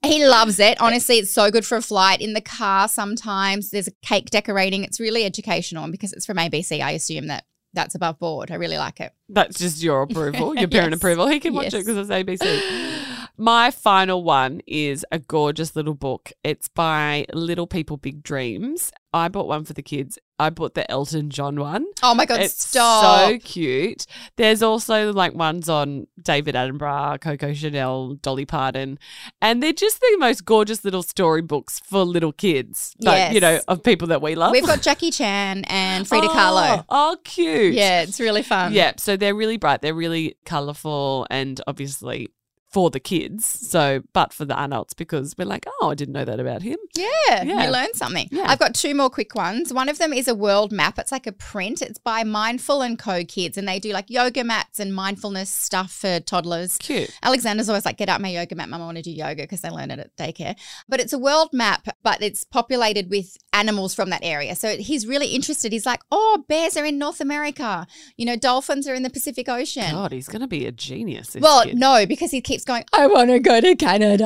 He 0.04 0.26
loves 0.26 0.60
it. 0.60 0.80
Honestly, 0.82 1.18
it's 1.18 1.32
so 1.32 1.52
good 1.52 1.66
for 1.66 1.76
a 1.78 1.82
flight. 1.82 2.22
In 2.22 2.34
the 2.34 2.42
car, 2.42 2.88
sometimes 2.88 3.70
there's 3.72 3.88
a 3.88 3.92
cake 4.02 4.30
decorating. 4.30 4.84
It's 4.84 5.00
really 5.00 5.26
educational. 5.26 5.84
And 5.84 5.92
because 5.92 6.14
it's 6.14 6.26
from 6.26 6.38
ABC, 6.38 6.82
I 6.82 6.92
assume 6.92 7.28
that 7.28 7.46
that's 7.74 7.96
above 7.96 8.20
board. 8.20 8.52
I 8.52 8.56
really 8.56 8.78
like 8.78 9.00
it. 9.00 9.12
That's 9.30 9.58
just 9.58 9.82
your 9.84 10.02
approval, 10.04 10.56
your 10.56 10.68
parent 10.70 10.92
Yes. 10.92 10.98
approval. 11.00 11.28
He 11.28 11.40
can 11.40 11.54
watch 11.54 11.74
it 11.74 11.86
because 11.86 11.98
it's 11.98 12.10
ABC. 12.10 13.01
My 13.38 13.72
final 13.72 14.24
one 14.24 14.62
is 14.68 15.06
a 15.12 15.20
gorgeous 15.20 15.76
little 15.76 15.96
book. 15.96 16.32
It's 16.44 16.68
by 16.68 17.26
Little 17.34 17.66
People 17.66 17.98
Big 17.98 18.22
Dreams. 18.22 18.92
I 19.14 19.30
bought 19.30 19.48
one 19.48 19.66
for 19.66 19.74
the 19.74 19.82
kids. 19.82 20.18
I 20.40 20.50
bought 20.50 20.74
the 20.74 20.90
Elton 20.90 21.30
John 21.30 21.60
one. 21.60 21.86
Oh 22.02 22.14
my 22.16 22.26
God, 22.26 22.40
It's 22.42 22.68
stop. 22.68 23.30
so 23.30 23.38
cute. 23.40 24.06
There's 24.38 24.62
also 24.62 25.12
like 25.14 25.34
ones 25.34 25.70
on 25.70 26.08
David 26.22 26.56
Attenborough, 26.56 27.22
Coco 27.22 27.54
Chanel, 27.54 28.16
Dolly 28.16 28.46
Parton, 28.46 28.98
and 29.42 29.62
they're 29.62 29.74
just 29.74 30.00
the 30.00 30.18
most 30.20 30.46
gorgeous 30.46 30.84
little 30.84 31.04
storybooks 31.04 31.80
for 31.80 32.04
little 32.04 32.32
kids. 32.32 32.96
But, 33.00 33.34
you 33.34 33.40
know, 33.40 33.60
of 33.68 33.84
people 33.84 34.08
that 34.10 34.22
we 34.22 34.36
love. 34.36 34.52
We've 34.52 34.66
got 34.66 34.82
Jackie 34.82 35.12
Chan 35.12 35.64
and 35.68 36.08
Frida 36.08 36.28
oh, 36.30 36.36
Kahlo. 36.36 36.86
Oh, 36.90 37.18
cute. 37.24 37.74
Yeah, 37.74 38.02
it's 38.02 38.20
really 38.20 38.44
fun. 38.44 38.74
Yeah, 38.74 38.94
so 38.98 39.18
they're 39.18 39.36
really 39.36 39.58
bright. 39.58 39.82
They're 39.82 39.94
really 39.94 40.38
colourful 40.46 41.28
and 41.30 41.60
obviously 41.68 42.30
for 42.72 42.90
the 42.90 43.00
kids. 43.00 43.46
So, 43.46 44.02
but 44.14 44.32
for 44.34 44.46
the 44.46 44.58
adults 44.58 44.94
because 44.94 45.36
we're 45.38 45.46
like, 45.46 45.66
oh, 45.82 45.90
I 45.90 45.96
didn't 45.96 46.14
know 46.14 46.24
that 46.26 46.40
about 46.40 46.62
him. 46.62 46.78
Yeah, 46.96 47.08
Yeah. 47.44 47.66
you 47.66 47.72
learned 47.72 47.96
something. 47.96 48.28
Yeah. 48.32 48.46
I've 48.48 48.60
got 48.60 48.74
two 48.74 48.96
more 48.96 49.10
quick 49.10 49.36
ones. 49.36 49.74
One 49.74 49.90
of 49.90 49.98
them 49.98 50.14
is 50.14 50.28
a 50.28 50.36
world 50.36 50.72
map. 50.72 50.98
It's 50.98 51.12
like 51.12 51.28
a 51.28 51.32
print. 51.34 51.82
It's 51.82 52.00
by 52.00 52.24
Mindful 52.24 52.82
and 52.82 52.98
Co 52.98 53.24
Kids, 53.26 53.58
and 53.58 53.68
they 53.68 53.80
do 53.80 53.92
like 53.92 54.10
yoga 54.10 54.44
mats 54.44 54.80
and 54.80 54.94
mindfulness 54.96 55.50
stuff 55.50 55.92
for 55.92 56.20
toddlers. 56.22 56.78
Cute. 56.78 57.12
Alexander's 57.24 57.68
always 57.70 57.86
like, 57.86 57.98
get 57.98 58.08
out 58.10 58.22
my 58.22 58.30
yoga 58.30 58.56
mat, 58.56 58.70
mum. 58.70 58.82
I 58.82 58.86
want 58.86 58.98
to 58.98 59.04
do 59.04 59.12
yoga 59.12 59.44
because 59.44 59.62
they 59.62 59.70
learn 59.70 59.92
it 59.92 60.00
at 60.00 60.16
daycare. 60.16 60.56
But 60.88 61.00
it's 61.02 61.14
a 61.14 61.20
world 61.20 61.50
map, 61.52 61.88
but 62.04 62.22
it's 62.22 62.44
populated 62.44 63.10
with 63.10 63.38
animals 63.62 63.94
from 63.94 64.10
that 64.10 64.22
area. 64.24 64.56
So 64.56 64.78
he's 64.78 65.06
really 65.06 65.28
interested. 65.28 65.72
He's 65.72 65.86
like, 65.86 66.02
oh, 66.12 66.44
bears 66.48 66.76
are 66.78 66.86
in 66.86 66.98
North 66.98 67.22
America. 67.22 67.86
You 68.18 68.26
know, 68.26 68.36
dolphins 68.36 68.88
are 68.88 68.96
in 68.96 69.04
the 69.04 69.10
Pacific 69.10 69.48
Ocean. 69.48 69.92
God, 69.92 70.12
he's 70.12 70.28
going 70.28 70.42
to 70.42 70.48
be 70.48 70.66
a 70.66 70.72
genius. 70.72 71.36
Well, 71.40 71.64
kid. 71.66 71.78
no, 71.78 72.06
because 72.08 72.32
he 72.32 72.42
keeps 72.42 72.64
going, 72.66 72.84
I 72.94 73.06
want 73.08 73.30
to 73.30 73.40
go 73.40 73.62
to 73.62 73.76
Canada. 73.76 74.26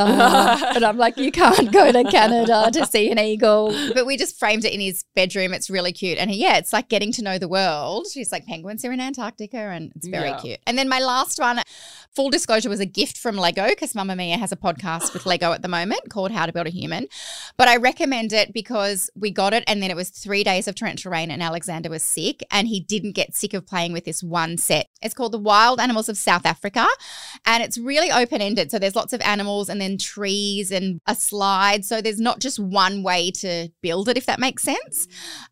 and 0.75 0.85
I'm 0.85 0.97
like, 0.97 1.17
you 1.17 1.31
can't 1.31 1.71
go 1.71 1.91
to 1.91 2.03
Canada 2.09 2.69
to 2.71 2.85
see 2.93 3.11
an 3.11 3.19
eagle. 3.19 3.75
But 3.93 4.05
we 4.05 4.15
just 4.17 4.39
framed 4.39 4.63
it 4.65 4.73
in 4.73 4.79
his 4.79 5.03
bedroom. 5.15 5.53
It's 5.53 5.69
really 5.69 5.91
cute. 5.91 6.17
And 6.17 6.31
yeah, 6.31 6.57
it's 6.57 6.71
like 6.73 6.87
getting 6.89 7.11
to 7.13 7.21
know 7.23 7.37
the 7.37 7.49
world. 7.49 8.07
He's 8.13 8.31
like, 8.31 8.45
penguins 8.45 8.85
are 8.85 8.91
in 8.91 8.99
Antarctica 9.01 9.57
and 9.57 9.91
it's 9.95 10.07
very 10.07 10.29
Yeah. 10.29 10.39
cute. 10.39 10.59
And 10.67 10.77
then 10.77 10.87
my 10.89 10.99
last 10.99 11.39
one, 11.39 11.59
full 12.15 12.29
disclosure, 12.29 12.69
was 12.69 12.79
a 12.79 12.85
gift 12.85 13.17
from 13.17 13.35
Lego 13.35 13.67
because 13.67 13.93
Mamamia 13.93 14.37
has 14.39 14.51
a 14.51 14.55
podcast 14.55 15.13
with 15.13 15.25
Lego 15.25 15.51
at 15.51 15.61
the 15.61 15.67
moment 15.67 16.09
called 16.09 16.31
How 16.31 16.45
to 16.45 16.53
Build 16.53 16.67
a 16.67 16.69
Human. 16.69 17.07
But 17.57 17.67
I 17.67 17.77
recommend 17.77 18.31
it 18.33 18.53
because 18.53 19.09
we 19.25 19.31
got 19.31 19.55
it 19.55 19.63
and 19.65 19.81
then 19.81 19.89
it 19.89 19.95
was 19.95 20.11
three 20.11 20.43
days 20.43 20.67
of 20.67 20.75
torrential 20.75 21.11
rain 21.11 21.31
and 21.31 21.41
Alexander 21.41 21.89
was 21.89 22.03
sick 22.03 22.43
and 22.51 22.67
he 22.67 22.79
didn't 22.79 23.13
get 23.13 23.35
sick 23.35 23.55
of 23.55 23.65
playing 23.65 23.91
with 23.91 24.05
this 24.05 24.21
one 24.21 24.55
set. 24.55 24.85
It's 25.01 25.15
called 25.15 25.31
The 25.31 25.39
Wild 25.39 25.79
Animals 25.79 26.09
of 26.09 26.15
South 26.15 26.45
Africa 26.45 26.85
and 27.43 27.63
it's 27.63 27.79
really 27.79 28.11
open 28.11 28.39
ended. 28.39 28.69
So 28.69 28.77
there's 28.77 28.95
lots 28.95 29.13
of 29.13 29.21
animals 29.21 29.67
and 29.67 29.81
then 29.81 29.97
trees 29.97 30.69
and 30.69 31.01
a 31.07 31.15
slide. 31.15 31.85
So 31.85 32.01
there's 32.01 32.19
not 32.19 32.39
just 32.39 32.59
one 32.59 33.01
way 33.01 33.31
to 33.31 33.69
build 33.81 34.09
it, 34.09 34.17
if 34.17 34.27
that 34.27 34.39
makes 34.39 34.61
sense. 34.61 35.07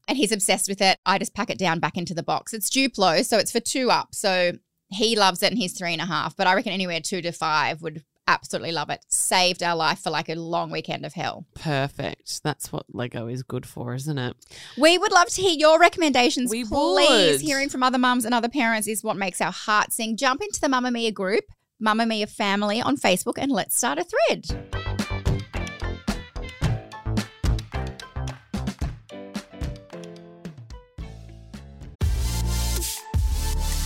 And 0.08 0.20
he's 0.20 0.32
obsessed 0.32 0.70
with 0.70 0.80
it. 0.80 1.00
I 1.03 1.18
just 1.18 1.34
pack 1.34 1.50
it 1.50 1.58
down 1.58 1.80
back 1.80 1.98
into 1.98 2.13
the 2.13 2.22
box. 2.22 2.53
It's 2.53 2.70
Duplo, 2.70 3.25
so 3.25 3.39
it's 3.39 3.51
for 3.51 3.60
two 3.60 3.89
up. 3.89 4.13
So 4.13 4.51
he 4.89 5.15
loves 5.15 5.42
it 5.42 5.50
and 5.50 5.58
he's 5.58 5.74
three 5.74 5.94
and 5.94 6.01
a 6.01 6.06
half. 6.06 6.38
But 6.38 6.46
I 6.46 6.53
reckon 6.53 6.74
anywhere 6.74 7.01
two 7.01 7.24
to 7.24 7.32
five 7.32 7.82
would 7.82 8.03
absolutely 8.27 8.72
love 8.72 8.89
it. 8.89 9.03
Saved 9.08 9.63
our 9.63 9.75
life 9.75 10.00
for 10.00 10.10
like 10.10 10.30
a 10.30 10.36
long 10.36 10.72
weekend 10.72 11.06
of 11.06 11.13
hell. 11.13 11.46
Perfect. 11.56 12.44
That's 12.44 12.72
what 12.72 12.86
Lego 12.94 13.27
is 13.27 13.44
good 13.44 13.65
for, 13.65 13.94
isn't 13.94 14.18
it? 14.18 14.36
We 14.77 14.98
would 14.98 15.12
love 15.12 15.30
to 15.30 15.42
hear 15.42 15.56
your 15.58 15.80
recommendations. 15.80 16.51
We 16.51 16.65
Please, 16.65 17.34
would. 17.34 17.42
hearing 17.42 17.70
from 17.70 17.84
other 17.84 17.98
mums 17.98 18.25
and 18.25 18.34
other 18.34 18.50
parents 18.50 18.88
is 18.88 19.03
what 19.03 19.18
makes 19.18 19.42
our 19.42 19.51
heart 19.51 19.92
sing. 19.94 20.18
Jump 20.18 20.42
into 20.42 20.60
the 20.62 20.68
Mamamia 20.68 21.13
group, 21.13 21.46
Mamamia 21.82 22.30
Family 22.30 22.82
on 22.82 22.98
Facebook, 22.98 23.36
and 23.38 23.51
let's 23.51 23.75
start 23.75 24.00
a 24.00 24.03
thread. 24.03 24.83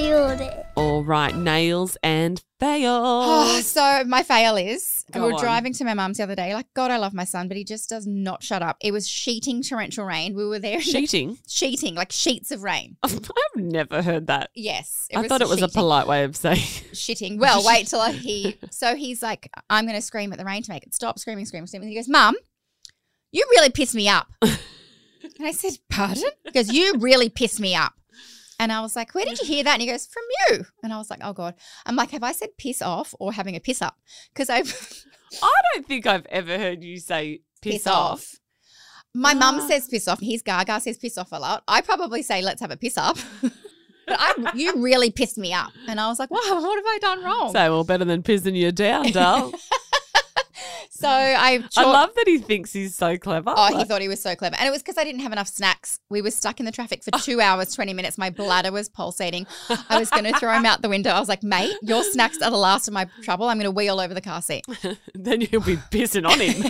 failed 0.00 0.40
it. 0.40 0.66
All 0.74 1.04
right, 1.04 1.34
nails 1.34 1.96
and 2.02 2.42
Oh, 2.62 3.60
so 3.62 4.02
my 4.04 4.22
fail 4.22 4.56
is 4.56 5.04
Go 5.12 5.20
we 5.20 5.26
were 5.26 5.34
on. 5.34 5.40
driving 5.40 5.72
to 5.74 5.84
my 5.84 5.94
mum's 5.94 6.16
the 6.16 6.22
other 6.22 6.34
day. 6.34 6.54
Like, 6.54 6.66
God, 6.74 6.90
I 6.90 6.96
love 6.96 7.12
my 7.14 7.24
son, 7.24 7.48
but 7.48 7.56
he 7.56 7.64
just 7.64 7.88
does 7.88 8.06
not 8.06 8.42
shut 8.42 8.62
up. 8.62 8.76
It 8.80 8.92
was 8.92 9.06
sheeting 9.06 9.62
torrential 9.62 10.04
rain. 10.04 10.34
We 10.34 10.46
were 10.46 10.58
there. 10.58 10.80
Sheeting? 10.80 11.34
the- 11.34 11.38
sheeting, 11.48 11.94
like 11.94 12.12
sheets 12.12 12.50
of 12.50 12.62
rain. 12.62 12.96
I've 13.02 13.20
never 13.56 14.02
heard 14.02 14.26
that. 14.28 14.50
Yes. 14.54 15.06
I 15.14 15.28
thought 15.28 15.42
it 15.42 15.48
was 15.48 15.62
a 15.62 15.68
polite 15.68 16.06
way 16.06 16.24
of 16.24 16.34
saying. 16.36 16.56
shitting. 16.92 17.38
Well, 17.38 17.62
wait 17.64 17.86
till 17.88 18.00
I, 18.00 18.12
he. 18.12 18.58
So 18.70 18.96
he's 18.96 19.22
like, 19.22 19.50
I'm 19.70 19.84
going 19.84 19.96
to 19.96 20.02
scream 20.02 20.32
at 20.32 20.38
the 20.38 20.44
rain 20.44 20.62
to 20.62 20.70
make 20.70 20.84
it 20.86 20.94
stop. 20.94 21.18
Screaming, 21.18 21.44
screaming, 21.46 21.66
screaming. 21.66 21.88
He 21.90 21.94
goes, 21.94 22.08
Mum, 22.08 22.34
you 23.32 23.44
really 23.50 23.70
piss 23.70 23.94
me 23.94 24.08
up. 24.08 24.28
and 24.42 24.58
I 25.42 25.52
said, 25.52 25.78
Pardon? 25.90 26.24
He 26.44 26.52
goes, 26.52 26.72
You 26.72 26.94
really 26.98 27.28
piss 27.28 27.60
me 27.60 27.74
up. 27.74 27.92
And 28.58 28.72
I 28.72 28.80
was 28.80 28.96
like, 28.96 29.14
Where 29.14 29.24
did 29.24 29.38
you 29.40 29.46
hear 29.46 29.64
that? 29.64 29.74
And 29.74 29.82
he 29.82 29.88
goes, 29.88 30.06
From 30.06 30.22
you. 30.50 30.64
And 30.82 30.92
I 30.92 30.98
was 30.98 31.10
like, 31.10 31.20
Oh 31.22 31.32
God. 31.32 31.54
I'm 31.84 31.96
like, 31.96 32.10
Have 32.10 32.22
I 32.22 32.32
said 32.32 32.50
piss 32.58 32.80
off 32.82 33.14
or 33.20 33.32
having 33.32 33.54
a 33.56 33.60
piss 33.60 33.82
up? 33.82 33.96
Because 34.32 34.48
I've 34.50 35.04
I 35.42 35.52
don't 35.74 35.86
think 35.86 36.06
I've 36.06 36.26
ever 36.26 36.56
heard 36.58 36.82
you 36.84 36.98
say 36.98 37.40
piss, 37.60 37.86
off. 37.86 38.36
My 39.14 39.34
mum 39.34 39.56
Ah. 39.60 39.66
says 39.68 39.88
piss 39.88 40.08
off. 40.08 40.20
His 40.20 40.42
Gaga 40.42 40.80
says 40.80 40.98
piss 40.98 41.18
off 41.18 41.32
a 41.32 41.36
lot. 41.38 41.64
I 41.68 41.80
probably 41.80 42.22
say 42.22 42.42
let's 42.42 42.60
have 42.60 42.70
a 42.70 42.76
piss 42.76 42.96
up. 42.96 43.18
but 43.42 43.52
I, 44.18 44.52
you 44.54 44.74
really 44.82 45.10
pissed 45.10 45.36
me 45.38 45.52
up. 45.52 45.72
And 45.88 45.98
I 46.00 46.08
was 46.08 46.18
like, 46.18 46.30
wow, 46.30 46.38
what 46.60 46.76
have 46.76 46.84
I 46.86 46.98
done 47.00 47.24
wrong? 47.24 47.52
So, 47.52 47.58
well, 47.72 47.84
better 47.84 48.04
than 48.04 48.22
pissing 48.22 48.54
you 48.56 48.72
down, 48.72 49.10
doll. 49.12 49.52
So 50.90 51.08
I, 51.08 51.62
I 51.76 51.84
love 51.84 52.14
that 52.14 52.24
he 52.26 52.38
thinks 52.38 52.72
he's 52.72 52.94
so 52.94 53.18
clever. 53.18 53.52
Oh, 53.54 53.76
he 53.76 53.84
thought 53.84 54.00
he 54.00 54.08
was 54.08 54.22
so 54.22 54.34
clever. 54.34 54.56
And 54.58 54.66
it 54.66 54.70
was 54.70 54.82
because 54.82 54.96
I 54.96 55.04
didn't 55.04 55.20
have 55.20 55.32
enough 55.32 55.48
snacks. 55.48 56.00
We 56.08 56.22
were 56.22 56.30
stuck 56.30 56.58
in 56.58 56.64
the 56.64 56.72
traffic 56.72 57.04
for 57.04 57.10
two 57.22 57.40
hours, 57.40 57.74
20 57.74 57.92
minutes. 57.92 58.16
My 58.16 58.30
bladder 58.30 58.72
was 58.72 58.88
pulsating. 58.88 59.46
I 59.90 59.98
was 59.98 60.08
going 60.08 60.24
to 60.24 60.32
throw 60.38 60.52
him 60.54 60.64
out 60.64 60.80
the 60.80 60.88
window. 60.88 61.10
I 61.10 61.20
was 61.20 61.28
like, 61.28 61.42
mate, 61.42 61.76
your 61.82 62.02
snacks 62.02 62.40
are 62.40 62.50
the 62.50 62.56
last 62.56 62.88
of 62.88 62.94
my 62.94 63.06
trouble. 63.22 63.48
I'm 63.48 63.58
going 63.58 63.64
to 63.64 63.70
wee 63.70 63.88
all 63.88 64.00
over 64.00 64.14
the 64.14 64.22
car 64.22 64.40
seat. 64.40 64.64
then 65.14 65.42
you'll 65.42 65.60
be 65.62 65.76
pissing 65.76 66.26
on 66.26 66.40
him. 66.40 66.62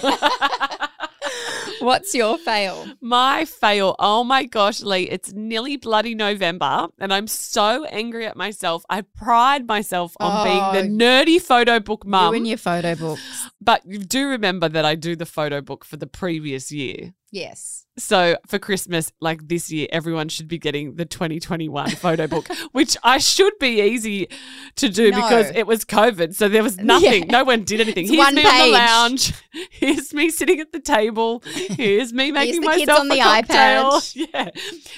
What's 1.87 2.17
your 2.17 2.37
fail? 2.37 2.85
My 3.01 3.45
fail. 3.45 3.95
Oh 4.01 4.25
my 4.25 4.43
gosh, 4.45 4.83
Leigh, 4.83 5.05
it's 5.09 5.33
nearly 5.33 5.77
bloody 5.77 6.17
November, 6.17 6.89
and 6.99 7.15
I'm 7.15 7.29
so 7.29 7.85
angry 7.85 8.27
at 8.27 8.37
myself. 8.37 8.85
I 8.91 9.03
pride 9.03 9.69
myself 9.69 10.17
on 10.19 10.33
Oh, 10.41 10.45
being 10.45 10.99
the 10.99 11.05
oh. 11.05 11.07
nerdy 11.07 11.41
photo 11.41 11.79
book 11.79 12.05
mum. 12.05 12.33
you 12.35 12.39
and 12.39 12.49
your 12.49 12.59
photo 12.59 12.97
books. 12.97 13.23
but 13.61 13.83
you 13.87 13.99
do 14.01 14.27
remember 14.27 14.69
that 14.69 14.85
I 14.85 14.97
do 14.97 15.15
the 15.15 15.27
photo 15.27 15.61
book 15.61 15.85
for 15.85 15.97
the 15.97 16.09
previous 16.09 16.73
year. 16.73 17.15
Yes. 17.37 17.85
So 17.99 18.37
for 18.47 18.59
Christmas, 18.59 19.13
like 19.21 19.47
this 19.49 19.71
year, 19.71 19.87
everyone 19.91 20.29
should 20.29 20.49
be 20.49 20.59
getting 20.59 20.97
the 20.97 21.05
2021 21.05 21.91
photo 21.91 22.27
book, 22.27 22.47
which 22.73 22.97
I 23.03 23.19
should 23.19 23.53
be 23.59 23.81
easy 23.83 24.29
to 24.77 24.89
do 24.89 25.11
No. 25.11 25.17
because 25.21 25.51
it 25.55 25.67
was 25.67 25.85
COVID. 25.85 26.35
So 26.35 26.49
there 26.49 26.63
was 26.63 26.79
nothing. 26.79 27.25
Yeah. 27.25 27.31
No 27.33 27.45
one 27.45 27.65
did 27.65 27.81
anything. 27.81 28.05
It's 28.05 28.15
Here's 28.15 28.33
me 28.35 28.45
on 28.45 28.59
the 28.59 28.73
lounge. 28.73 29.33
Here's 29.71 30.15
me 30.15 30.31
sitting 30.31 30.61
at 30.61 30.73
the 30.73 30.81
table. 30.81 31.43
Here's 31.45 32.13
me 32.13 32.33
making 32.33 32.61
the 32.63 32.69
kids 32.69 32.87
myself 32.87 33.01
on 33.01 33.07
a 33.13 33.15
the 33.15 33.21
cocktail. 33.21 33.91
iPad. 33.93 34.17
Yeah. 34.35 34.51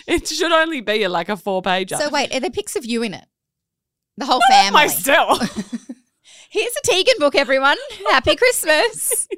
It 0.07 0.29
should 0.29 0.53
only 0.53 0.81
be 0.81 1.07
like 1.09 1.29
a 1.29 1.37
four 1.37 1.61
pager. 1.63 1.99
So 1.99 2.09
wait, 2.11 2.33
are 2.35 2.41
there 2.41 2.51
pics 2.51 2.77
of 2.77 2.85
you 2.85 3.03
in 3.03 3.15
it? 3.15 3.25
The 4.17 4.27
whole 4.27 4.41
family. 4.49 4.73
myself. 4.73 5.39
Here's 6.51 6.73
a 6.77 6.83
Tegan 6.87 7.15
book, 7.19 7.35
everyone. 7.35 7.77
Happy 8.11 8.35
Christmas. 8.37 9.29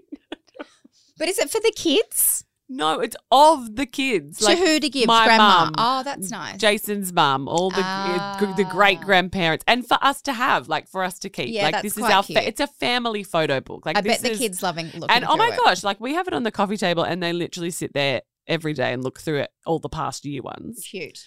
but 1.18 1.28
is 1.28 1.38
it 1.38 1.50
for 1.50 1.60
the 1.60 1.72
kids? 1.74 2.44
No, 2.72 3.00
it's 3.00 3.16
of 3.32 3.74
the 3.74 3.84
kids. 3.84 4.38
to 4.38 4.54
who 4.54 4.78
to 4.78 4.88
give? 4.88 5.08
my 5.08 5.24
Grandma. 5.26 5.64
mum, 5.64 5.72
Oh, 5.76 6.02
that's 6.04 6.30
nice. 6.30 6.56
Jason's 6.56 7.12
mum, 7.12 7.48
all 7.48 7.70
the 7.70 7.82
uh, 7.84 8.54
the 8.54 8.62
great 8.64 9.00
grandparents, 9.00 9.64
and 9.66 9.84
for 9.86 9.98
us 10.00 10.22
to 10.22 10.32
have, 10.32 10.68
like 10.68 10.88
for 10.88 11.02
us 11.02 11.18
to 11.18 11.28
keep. 11.28 11.48
Yeah, 11.52 11.64
like 11.64 11.72
that's 11.72 11.82
this 11.82 11.96
is 11.96 12.04
quite 12.04 12.14
our. 12.14 12.22
cute. 12.22 12.38
Fa- 12.38 12.46
it's 12.46 12.60
a 12.60 12.68
family 12.68 13.24
photo 13.24 13.60
book. 13.60 13.84
Like 13.84 13.98
I 13.98 14.00
this 14.02 14.18
bet 14.18 14.22
the 14.22 14.30
is- 14.30 14.38
kids 14.38 14.62
loving 14.62 14.86
looking 14.86 15.10
And 15.10 15.24
oh 15.24 15.36
my 15.36 15.48
it. 15.48 15.58
gosh, 15.64 15.82
like 15.82 16.00
we 16.00 16.14
have 16.14 16.28
it 16.28 16.32
on 16.32 16.44
the 16.44 16.52
coffee 16.52 16.76
table, 16.76 17.02
and 17.02 17.20
they 17.20 17.32
literally 17.32 17.72
sit 17.72 17.92
there 17.92 18.22
every 18.46 18.72
day 18.72 18.92
and 18.92 19.02
look 19.02 19.18
through 19.20 19.38
it, 19.40 19.50
all 19.66 19.80
the 19.80 19.88
past 19.88 20.24
year 20.24 20.40
ones. 20.42 20.86
Cute. 20.88 21.18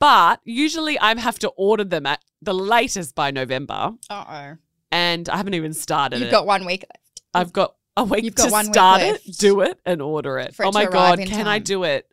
But 0.00 0.40
usually, 0.44 0.98
I 0.98 1.16
have 1.18 1.38
to 1.40 1.48
order 1.50 1.84
them 1.84 2.06
at 2.06 2.20
the 2.40 2.52
latest 2.54 3.14
by 3.14 3.30
November, 3.30 3.92
Uh 4.10 4.24
oh. 4.28 4.56
and 4.90 5.28
I 5.28 5.36
haven't 5.36 5.54
even 5.54 5.74
started 5.74 6.18
You've 6.18 6.28
it. 6.28 6.32
got 6.32 6.44
one 6.46 6.64
week. 6.66 6.82
Left. 6.82 7.20
I've 7.34 7.52
got 7.52 7.76
a 7.96 8.04
week 8.04 8.24
You've 8.24 8.34
got 8.34 8.46
to 8.46 8.52
one 8.52 8.66
week 8.66 8.74
start 8.74 9.02
it, 9.02 9.10
left. 9.12 9.38
do 9.38 9.60
it, 9.60 9.78
and 9.84 10.00
order 10.02 10.38
it. 10.38 10.54
For 10.54 10.64
oh 10.64 10.68
it 10.68 10.70
oh 10.70 10.72
my 10.72 10.84
arrive 10.84 10.92
god, 10.92 11.18
in 11.20 11.28
can 11.28 11.46
I 11.46 11.58
time. 11.58 11.62
do 11.64 11.84
it? 11.84 12.10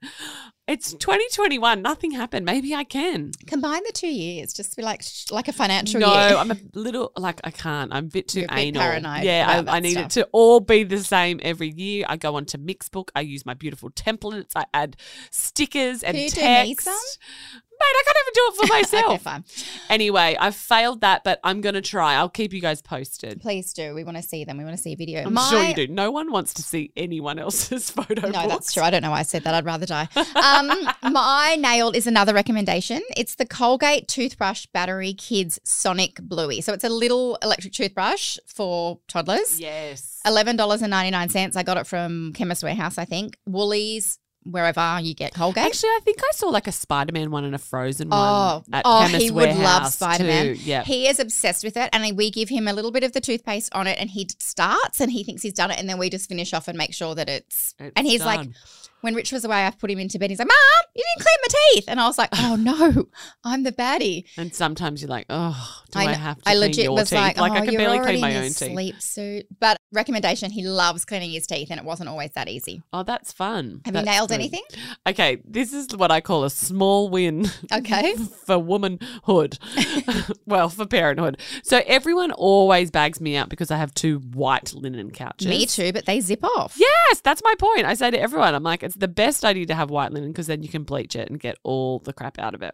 It's 0.68 0.94
2021. 0.94 1.82
Nothing 1.82 2.12
happened. 2.12 2.46
Maybe 2.46 2.76
I 2.76 2.84
can. 2.84 3.32
Combine 3.48 3.82
the 3.88 3.92
two 3.92 4.08
years, 4.14 4.54
just 4.54 4.76
be 4.78 4.84
like 4.84 5.02
sh- 5.02 5.32
like 5.32 5.48
a 5.48 5.52
financial 5.52 6.00
year. 6.00 6.08
no, 6.08 6.28
year. 6.28 6.38
I'm 6.38 6.52
a 6.52 6.58
little 6.76 7.12
like 7.18 7.42
I 7.44 7.50
can't. 7.50 7.92
I'm 7.92 8.06
a 8.06 8.08
bit 8.08 8.28
too 8.28 8.42
You're 8.42 8.52
a 8.52 8.56
bit 8.56 8.62
anal. 8.62 8.82
paranoid 8.84 9.24
yeah, 9.24 9.46
about 9.62 9.68
I, 9.74 9.78
I 9.78 9.80
that 9.80 9.82
need 9.88 9.98
it 9.98 10.10
to 10.12 10.28
all 10.32 10.60
be 10.60 10.84
the 10.84 11.00
same 11.04 11.40
every 11.42 11.70
year. 11.72 12.06
I 12.08 12.18
go 12.18 12.36
onto 12.36 12.60
Mixbook. 12.60 13.10
I 13.16 13.22
use 13.22 13.48
my 13.48 13.56
beautiful 13.56 13.90
templates. 13.90 14.52
I 14.56 14.66
add 14.72 14.96
stickers 15.32 16.04
and 16.04 16.14
Can 16.16 16.24
you 16.24 16.30
do 16.30 16.40
text. 16.40 16.70
me 16.70 16.76
some? 16.76 17.62
Mate, 17.80 17.86
I 17.86 18.04
can't 18.06 18.18
even 18.24 18.34
do 18.34 18.42
it 18.48 18.56
for 18.68 18.74
myself. 19.00 19.06
okay, 19.14 19.18
fine. 19.18 19.44
Anyway, 19.90 20.36
I've 20.40 20.56
failed 20.56 21.02
that, 21.02 21.24
but 21.24 21.40
I'm 21.44 21.62
gonna 21.62 21.82
try. 21.82 22.16
I'll 22.16 22.30
keep 22.30 22.52
you 22.54 22.60
guys 22.62 22.82
posted. 22.82 23.40
Please 23.42 23.72
do. 23.74 23.94
We 23.94 24.04
want 24.04 24.18
to 24.18 24.24
see 24.24 24.44
them. 24.44 24.58
We 24.58 24.64
want 24.66 24.76
to 24.76 24.82
see 24.82 24.94
a 24.94 24.98
video. 24.98 25.24
I'm 25.24 25.34
My- 25.34 25.50
sure 25.50 25.64
you 25.64 25.74
do. 25.74 25.88
No 25.88 26.12
one 26.12 26.32
wants 26.32 26.54
to 26.56 26.64
see 26.64 26.92
anyone 26.98 27.40
else's 27.40 27.90
photo. 27.92 28.30
No, 28.30 28.48
that's 28.48 28.74
true. 28.74 28.84
I 28.84 28.90
don't 28.90 29.02
know 29.02 29.12
why 29.12 29.20
I 29.20 29.24
said 29.24 29.44
that. 29.46 29.54
I'd 29.54 29.66
rather 29.66 29.86
die. 29.86 30.08
Um, 30.40 30.72
my 31.12 31.58
nail 31.60 31.92
is 31.92 32.08
another 32.08 32.34
recommendation. 32.34 33.02
It's 33.18 33.36
the 33.36 33.46
Colgate 33.46 34.08
Toothbrush 34.08 34.66
Battery 34.74 35.14
Kids 35.14 35.60
Sonic 35.64 36.16
Bluey. 36.22 36.62
So 36.62 36.74
it's 36.74 36.84
a 36.84 36.90
little 36.90 37.38
electric 37.44 37.74
toothbrush 37.74 38.38
for 38.48 39.00
toddlers. 39.08 39.60
Yes. 39.60 40.20
Eleven 40.26 40.56
dollars 40.56 40.82
and 40.82 40.92
ninety 40.92 41.12
nine 41.12 41.30
cents. 41.30 41.56
I 41.56 41.64
got 41.64 41.78
it 41.78 41.88
from 41.88 42.34
Chemist 42.34 42.64
Warehouse, 42.64 42.98
I 42.98 43.06
think. 43.06 43.38
Woolies, 43.46 44.18
wherever 44.44 45.00
you 45.02 45.14
get 45.14 45.34
Colgate. 45.34 45.66
Actually, 45.66 45.90
I 45.90 46.00
think 46.04 46.20
I 46.22 46.32
saw 46.34 46.48
like 46.48 46.68
a 46.68 46.72
Spider 46.72 47.12
Man 47.12 47.32
one 47.32 47.44
and 47.44 47.56
a 47.56 47.58
Frozen 47.58 48.10
one. 48.10 48.20
Oh, 48.20 48.64
at 48.72 48.84
oh, 48.86 49.06
Chemist 49.06 49.24
he 49.24 49.32
would 49.32 49.56
love 49.56 49.88
Spider 49.88 50.24
Man. 50.24 50.56
Yeah. 50.60 50.84
He 50.84 51.08
is 51.08 51.20
obsessed 51.20 51.64
with 51.64 51.78
it, 51.78 51.90
and 51.94 52.18
we 52.18 52.32
give 52.32 52.50
him 52.50 52.68
a 52.68 52.74
little 52.74 52.92
bit 52.92 53.04
of 53.04 53.14
the 53.14 53.22
toothpaste 53.22 53.74
on 53.74 53.88
it, 53.88 53.98
and 54.00 54.10
he 54.10 54.28
starts, 54.40 55.00
and 55.00 55.12
he 55.12 55.24
thinks 55.24 55.42
he's 55.42 55.54
done 55.54 55.72
it, 55.72 55.80
and 55.80 55.90
then 55.90 55.98
we 55.98 56.10
just 56.10 56.30
finish 56.30 56.54
off 56.54 56.68
and 56.68 56.78
make 56.78 56.94
sure 56.94 57.16
that 57.16 57.30
it's. 57.30 57.76
It's 57.80 57.94
and 57.96 58.08
he's 58.08 58.24
like, 58.24 58.42
done. 58.42 58.56
When 59.02 59.16
Rich 59.16 59.32
was 59.32 59.46
away, 59.46 59.66
I 59.66 59.72
put 59.72 59.90
him 59.92 60.00
into 60.00 60.20
bed. 60.20 60.30
He's 60.30 60.40
like, 60.40 60.48
"Mom, 60.48 60.92
you 60.96 61.04
didn't 61.16 61.26
clean 61.26 61.38
my 61.42 61.48
teeth," 61.74 61.86
and 61.88 62.00
I 62.00 62.08
was 62.08 62.18
like, 62.18 62.30
"Oh 62.34 62.56
no, 62.56 63.06
I'm 63.44 63.64
the 63.64 63.72
baddie." 63.72 64.26
And 64.38 64.54
sometimes 64.54 65.02
you're 65.02 65.10
like, 65.10 65.26
oh, 65.30 65.82
do 65.92 66.00
I, 66.00 66.06
kn- 66.06 66.20
have 66.20 66.38
to 66.42 66.50
I 66.50 66.54
clean 66.54 66.62
legit 66.62 66.84
your 66.86 66.94
was 66.94 67.10
teeth? 67.10 67.20
like, 67.20 67.38
like 67.38 67.52
oh, 67.52 67.56
I 67.56 67.62
can 67.66 67.74
you're 67.74 67.80
barely 67.82 68.00
clean 68.00 68.22
my 68.22 68.30
in 68.30 68.36
own 68.38 68.44
your 68.44 68.50
teeth. 68.54 68.72
sleep 68.74 69.02
suit. 69.02 69.46
But 69.60 69.78
recommendation: 69.92 70.52
he 70.52 70.64
loves 70.68 71.06
cleaning 71.06 71.32
his 71.32 71.48
teeth, 71.48 71.70
and 71.72 71.80
it 71.80 71.86
wasn't 71.86 72.10
always 72.10 72.32
that 72.32 72.48
easy. 72.50 72.82
Oh, 72.94 73.04
that's 73.04 73.32
fun. 73.32 73.82
Have 73.86 73.94
That's 73.94 74.06
you 74.06 74.12
nailed 74.12 74.30
good. 74.30 74.36
anything? 74.36 74.64
Okay, 75.08 75.42
this 75.46 75.74
is 75.74 75.96
what 75.96 76.12
I 76.12 76.22
call 76.22 76.44
a 76.44 76.50
small 76.50 77.10
win. 77.10 77.46
Okay. 77.72 78.16
for 78.46 78.60
womanhood. 78.60 79.58
well, 80.46 80.70
for 80.70 80.86
parenthood. 80.86 81.40
So 81.64 81.82
everyone 81.86 82.32
always 82.32 82.92
bags 82.92 83.22
me 83.22 83.36
out 83.36 83.50
because 83.50 83.72
I 83.72 83.78
have 83.78 83.94
two 83.94 84.20
white 84.20 84.74
linen 84.74 85.12
couches. 85.12 85.48
Me 85.48 85.66
too, 85.66 85.94
but 85.94 86.06
they 86.06 86.20
zip 86.20 86.44
off. 86.44 86.76
Yes, 86.78 87.22
that's 87.22 87.42
my 87.44 87.54
point. 87.60 87.86
I 87.86 87.94
say 87.94 88.12
to 88.12 88.20
everyone, 88.20 88.56
I'm 88.56 88.64
like, 88.64 88.84
it's 88.90 88.98
the 88.98 89.08
best 89.08 89.46
idea 89.46 89.66
to 89.68 89.76
have 89.76 89.90
white 89.90 90.12
linen 90.12 90.32
because 90.32 90.48
then 90.48 90.64
you 90.64 90.70
can 90.70 90.84
bleach 90.84 91.16
it 91.16 91.30
and 91.30 91.40
get 91.40 91.58
all 91.64 92.00
the 92.00 92.12
crap 92.14 92.40
out 92.40 92.56
of 92.56 92.62
it. 92.64 92.74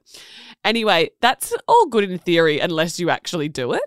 Anyway, 0.64 1.10
that's 1.22 1.54
all 1.68 1.88
good 1.88 2.10
in 2.10 2.18
theory 2.18 2.60
unless 2.60 3.00
you 3.00 3.10
actually 3.10 3.50
do 3.50 3.74
it. 3.74 3.84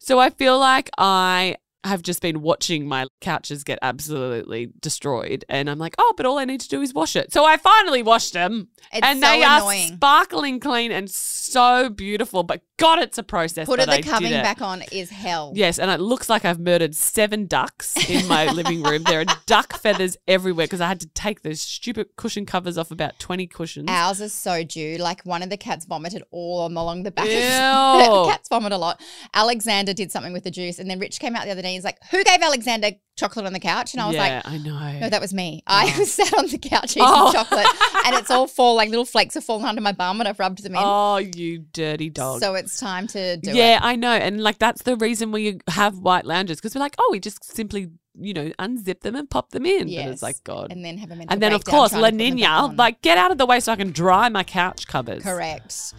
So 0.00 0.18
I 0.18 0.30
feel 0.30 0.58
like 0.58 0.90
I 0.98 1.56
have 1.84 2.02
just 2.02 2.20
been 2.20 2.42
watching 2.42 2.86
my 2.88 3.06
couches 3.20 3.62
get 3.62 3.78
absolutely 3.82 4.70
destroyed 4.80 5.44
and 5.48 5.70
I'm 5.70 5.78
like, 5.78 5.94
oh, 5.98 6.12
but 6.16 6.26
all 6.26 6.38
I 6.38 6.44
need 6.44 6.60
to 6.62 6.68
do 6.68 6.82
is 6.82 6.92
wash 6.92 7.14
it. 7.14 7.32
So 7.32 7.44
I 7.44 7.56
finally 7.56 8.02
washed 8.02 8.32
them 8.32 8.68
It's 8.92 9.06
and 9.06 9.20
so 9.20 9.26
they 9.26 9.42
annoying. 9.44 9.92
are 9.92 9.96
sparkling 9.96 10.58
clean 10.60 10.90
and 10.90 11.08
so 11.08 11.88
beautiful. 11.88 12.42
But 12.42 12.62
God, 12.78 13.00
it's 13.00 13.18
a 13.18 13.22
process. 13.22 13.66
Put 13.66 13.80
the 13.80 13.90
I 13.90 14.00
covering 14.02 14.32
back 14.32 14.62
on 14.62 14.82
is 14.92 15.10
hell. 15.10 15.52
Yes, 15.54 15.78
and 15.78 15.90
it 15.90 16.00
looks 16.00 16.28
like 16.28 16.44
I've 16.44 16.60
murdered 16.60 16.94
seven 16.94 17.46
ducks 17.46 17.96
in 18.08 18.26
my 18.28 18.46
living 18.52 18.82
room. 18.82 19.02
There 19.02 19.20
are 19.20 19.24
duck 19.46 19.78
feathers 19.78 20.16
everywhere 20.28 20.66
because 20.66 20.80
I 20.80 20.86
had 20.86 21.00
to 21.00 21.08
take 21.08 21.42
those 21.42 21.60
stupid 21.60 22.14
cushion 22.16 22.46
covers 22.46 22.78
off 22.78 22.90
about 22.90 23.18
20 23.18 23.46
cushions. 23.48 23.86
Ours 23.90 24.20
is 24.20 24.32
so 24.32 24.62
due. 24.62 24.96
Like 24.96 25.22
one 25.26 25.42
of 25.42 25.50
the 25.50 25.56
cats 25.56 25.86
vomited 25.86 26.22
all 26.30 26.60
on- 26.60 26.76
along 26.76 27.02
the 27.02 27.10
back. 27.10 27.26
Ew. 27.26 28.12
Of 28.12 28.28
cats 28.30 28.48
vomit 28.48 28.72
a 28.72 28.78
lot. 28.78 29.00
Alexander 29.34 29.92
did 29.92 30.12
something 30.12 30.32
with 30.32 30.44
the 30.44 30.50
juice, 30.50 30.78
and 30.78 30.88
then 30.88 30.98
Rich 31.00 31.18
came 31.18 31.34
out 31.34 31.44
the 31.44 31.50
other 31.50 31.62
day. 31.62 31.72
He's 31.74 31.84
like, 31.84 31.98
"Who 32.12 32.22
gave 32.22 32.40
Alexander 32.40 32.92
chocolate 33.18 33.44
on 33.46 33.52
the 33.52 33.60
couch?" 33.60 33.92
And 33.92 34.00
I 34.00 34.06
was 34.06 34.14
yeah, 34.16 34.42
like, 34.44 34.48
I 34.48 34.58
know. 34.58 34.98
"No, 35.00 35.08
that 35.10 35.20
was 35.20 35.34
me. 35.34 35.62
I 35.66 35.94
was 35.98 36.12
sat 36.18 36.32
on 36.34 36.46
the 36.46 36.58
couch 36.58 36.92
eating 36.92 37.02
Oh. 37.04 37.32
chocolate, 37.32 37.66
and 38.06 38.16
it's 38.16 38.30
all 38.30 38.46
fall 38.56 38.74
like 38.76 38.88
little 38.88 39.04
flakes 39.04 39.34
have 39.34 39.44
fallen 39.44 39.64
under 39.66 39.80
my 39.82 39.92
bum, 39.92 40.20
and 40.20 40.28
I've 40.28 40.38
rubbed 40.38 40.62
them 40.62 40.74
in. 40.74 40.80
oh, 40.82 41.16
you 41.18 41.58
dirty 41.72 42.08
dog. 42.10 42.40
so 42.40 42.54
it's 42.54 42.78
time 42.80 43.06
to 43.08 43.36
do 43.36 43.50
it. 43.50 43.56
yeah, 43.56 43.76
it. 43.76 43.82
I 43.82 43.96
know. 43.96 44.12
And 44.12 44.40
like 44.42 44.58
that's 44.58 44.82
the 44.82 44.96
reason 44.96 45.32
we 45.32 45.60
have 45.68 45.98
white 45.98 46.24
lounges 46.24 46.58
because 46.58 46.74
we're 46.74 46.80
like, 46.80 46.94
oh, 46.98 47.08
we 47.12 47.20
just 47.20 47.44
simply, 47.44 47.90
you 48.20 48.34
know, 48.34 48.50
unzip 48.58 49.00
them 49.00 49.14
and 49.16 49.28
pop 49.30 49.50
them 49.50 49.64
in. 49.66 49.86
But 49.86 50.12
it's 50.12 50.22
like, 50.22 50.42
God. 50.44 50.70
And 50.72 50.84
then 50.84 50.98
have 50.98 51.10
a 51.10 51.16
mental 51.16 51.32
And 51.32 51.40
then, 51.42 51.52
of 51.52 51.64
course, 51.64 51.92
La 51.92 52.10
to 52.10 52.16
put 52.16 52.18
them 52.18 52.18
back 52.18 52.34
Nina, 52.34 52.74
like, 52.76 53.02
get 53.02 53.16
out 53.16 53.30
of 53.30 53.38
the 53.38 53.46
way 53.46 53.60
so 53.60 53.72
I 53.72 53.76
can 53.76 53.92
dry 53.92 54.28
my 54.28 54.42
couch 54.44 54.86
covers. 54.88 55.22
correct. 55.22 55.94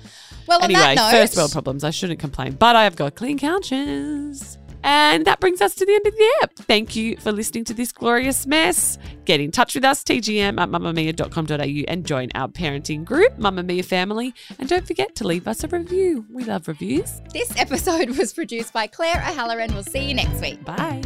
Well, 0.47 0.61
Anyway, 0.61 0.79
on 0.81 0.95
that 0.95 1.11
note, 1.11 1.17
first 1.19 1.37
world 1.37 1.51
problems. 1.51 1.83
I 1.83 1.91
shouldn't 1.91 2.19
complain, 2.19 2.53
but 2.53 2.75
I 2.75 2.83
have 2.83 2.95
got 2.95 3.15
clean 3.15 3.37
couches. 3.39 4.57
And 4.83 5.25
that 5.25 5.39
brings 5.39 5.61
us 5.61 5.75
to 5.75 5.85
the 5.85 5.93
end 5.93 6.07
of 6.07 6.15
the 6.15 6.33
app. 6.41 6.55
Thank 6.55 6.95
you 6.95 7.17
for 7.17 7.31
listening 7.31 7.65
to 7.65 7.73
this 7.73 7.91
glorious 7.91 8.47
mess. 8.47 8.97
Get 9.25 9.39
in 9.39 9.51
touch 9.51 9.75
with 9.75 9.83
us, 9.83 10.03
tgm 10.03 10.59
at 10.59 10.69
mamamia.com.au, 10.69 11.91
and 11.91 12.05
join 12.05 12.29
our 12.35 12.47
parenting 12.47 13.03
group, 13.05 13.37
Mamamia 13.37 13.83
Family. 13.83 14.33
And 14.57 14.69
don't 14.69 14.87
forget 14.87 15.15
to 15.15 15.27
leave 15.27 15.47
us 15.47 15.63
a 15.63 15.67
review. 15.67 16.25
We 16.31 16.43
love 16.43 16.67
reviews. 16.67 17.21
This 17.33 17.55
episode 17.57 18.17
was 18.17 18.33
produced 18.33 18.73
by 18.73 18.87
Claire 18.87 19.17
O'Halloran. 19.17 19.73
We'll 19.73 19.83
see 19.83 20.07
you 20.07 20.13
next 20.13 20.41
week. 20.41 20.63
Bye. 20.63 21.01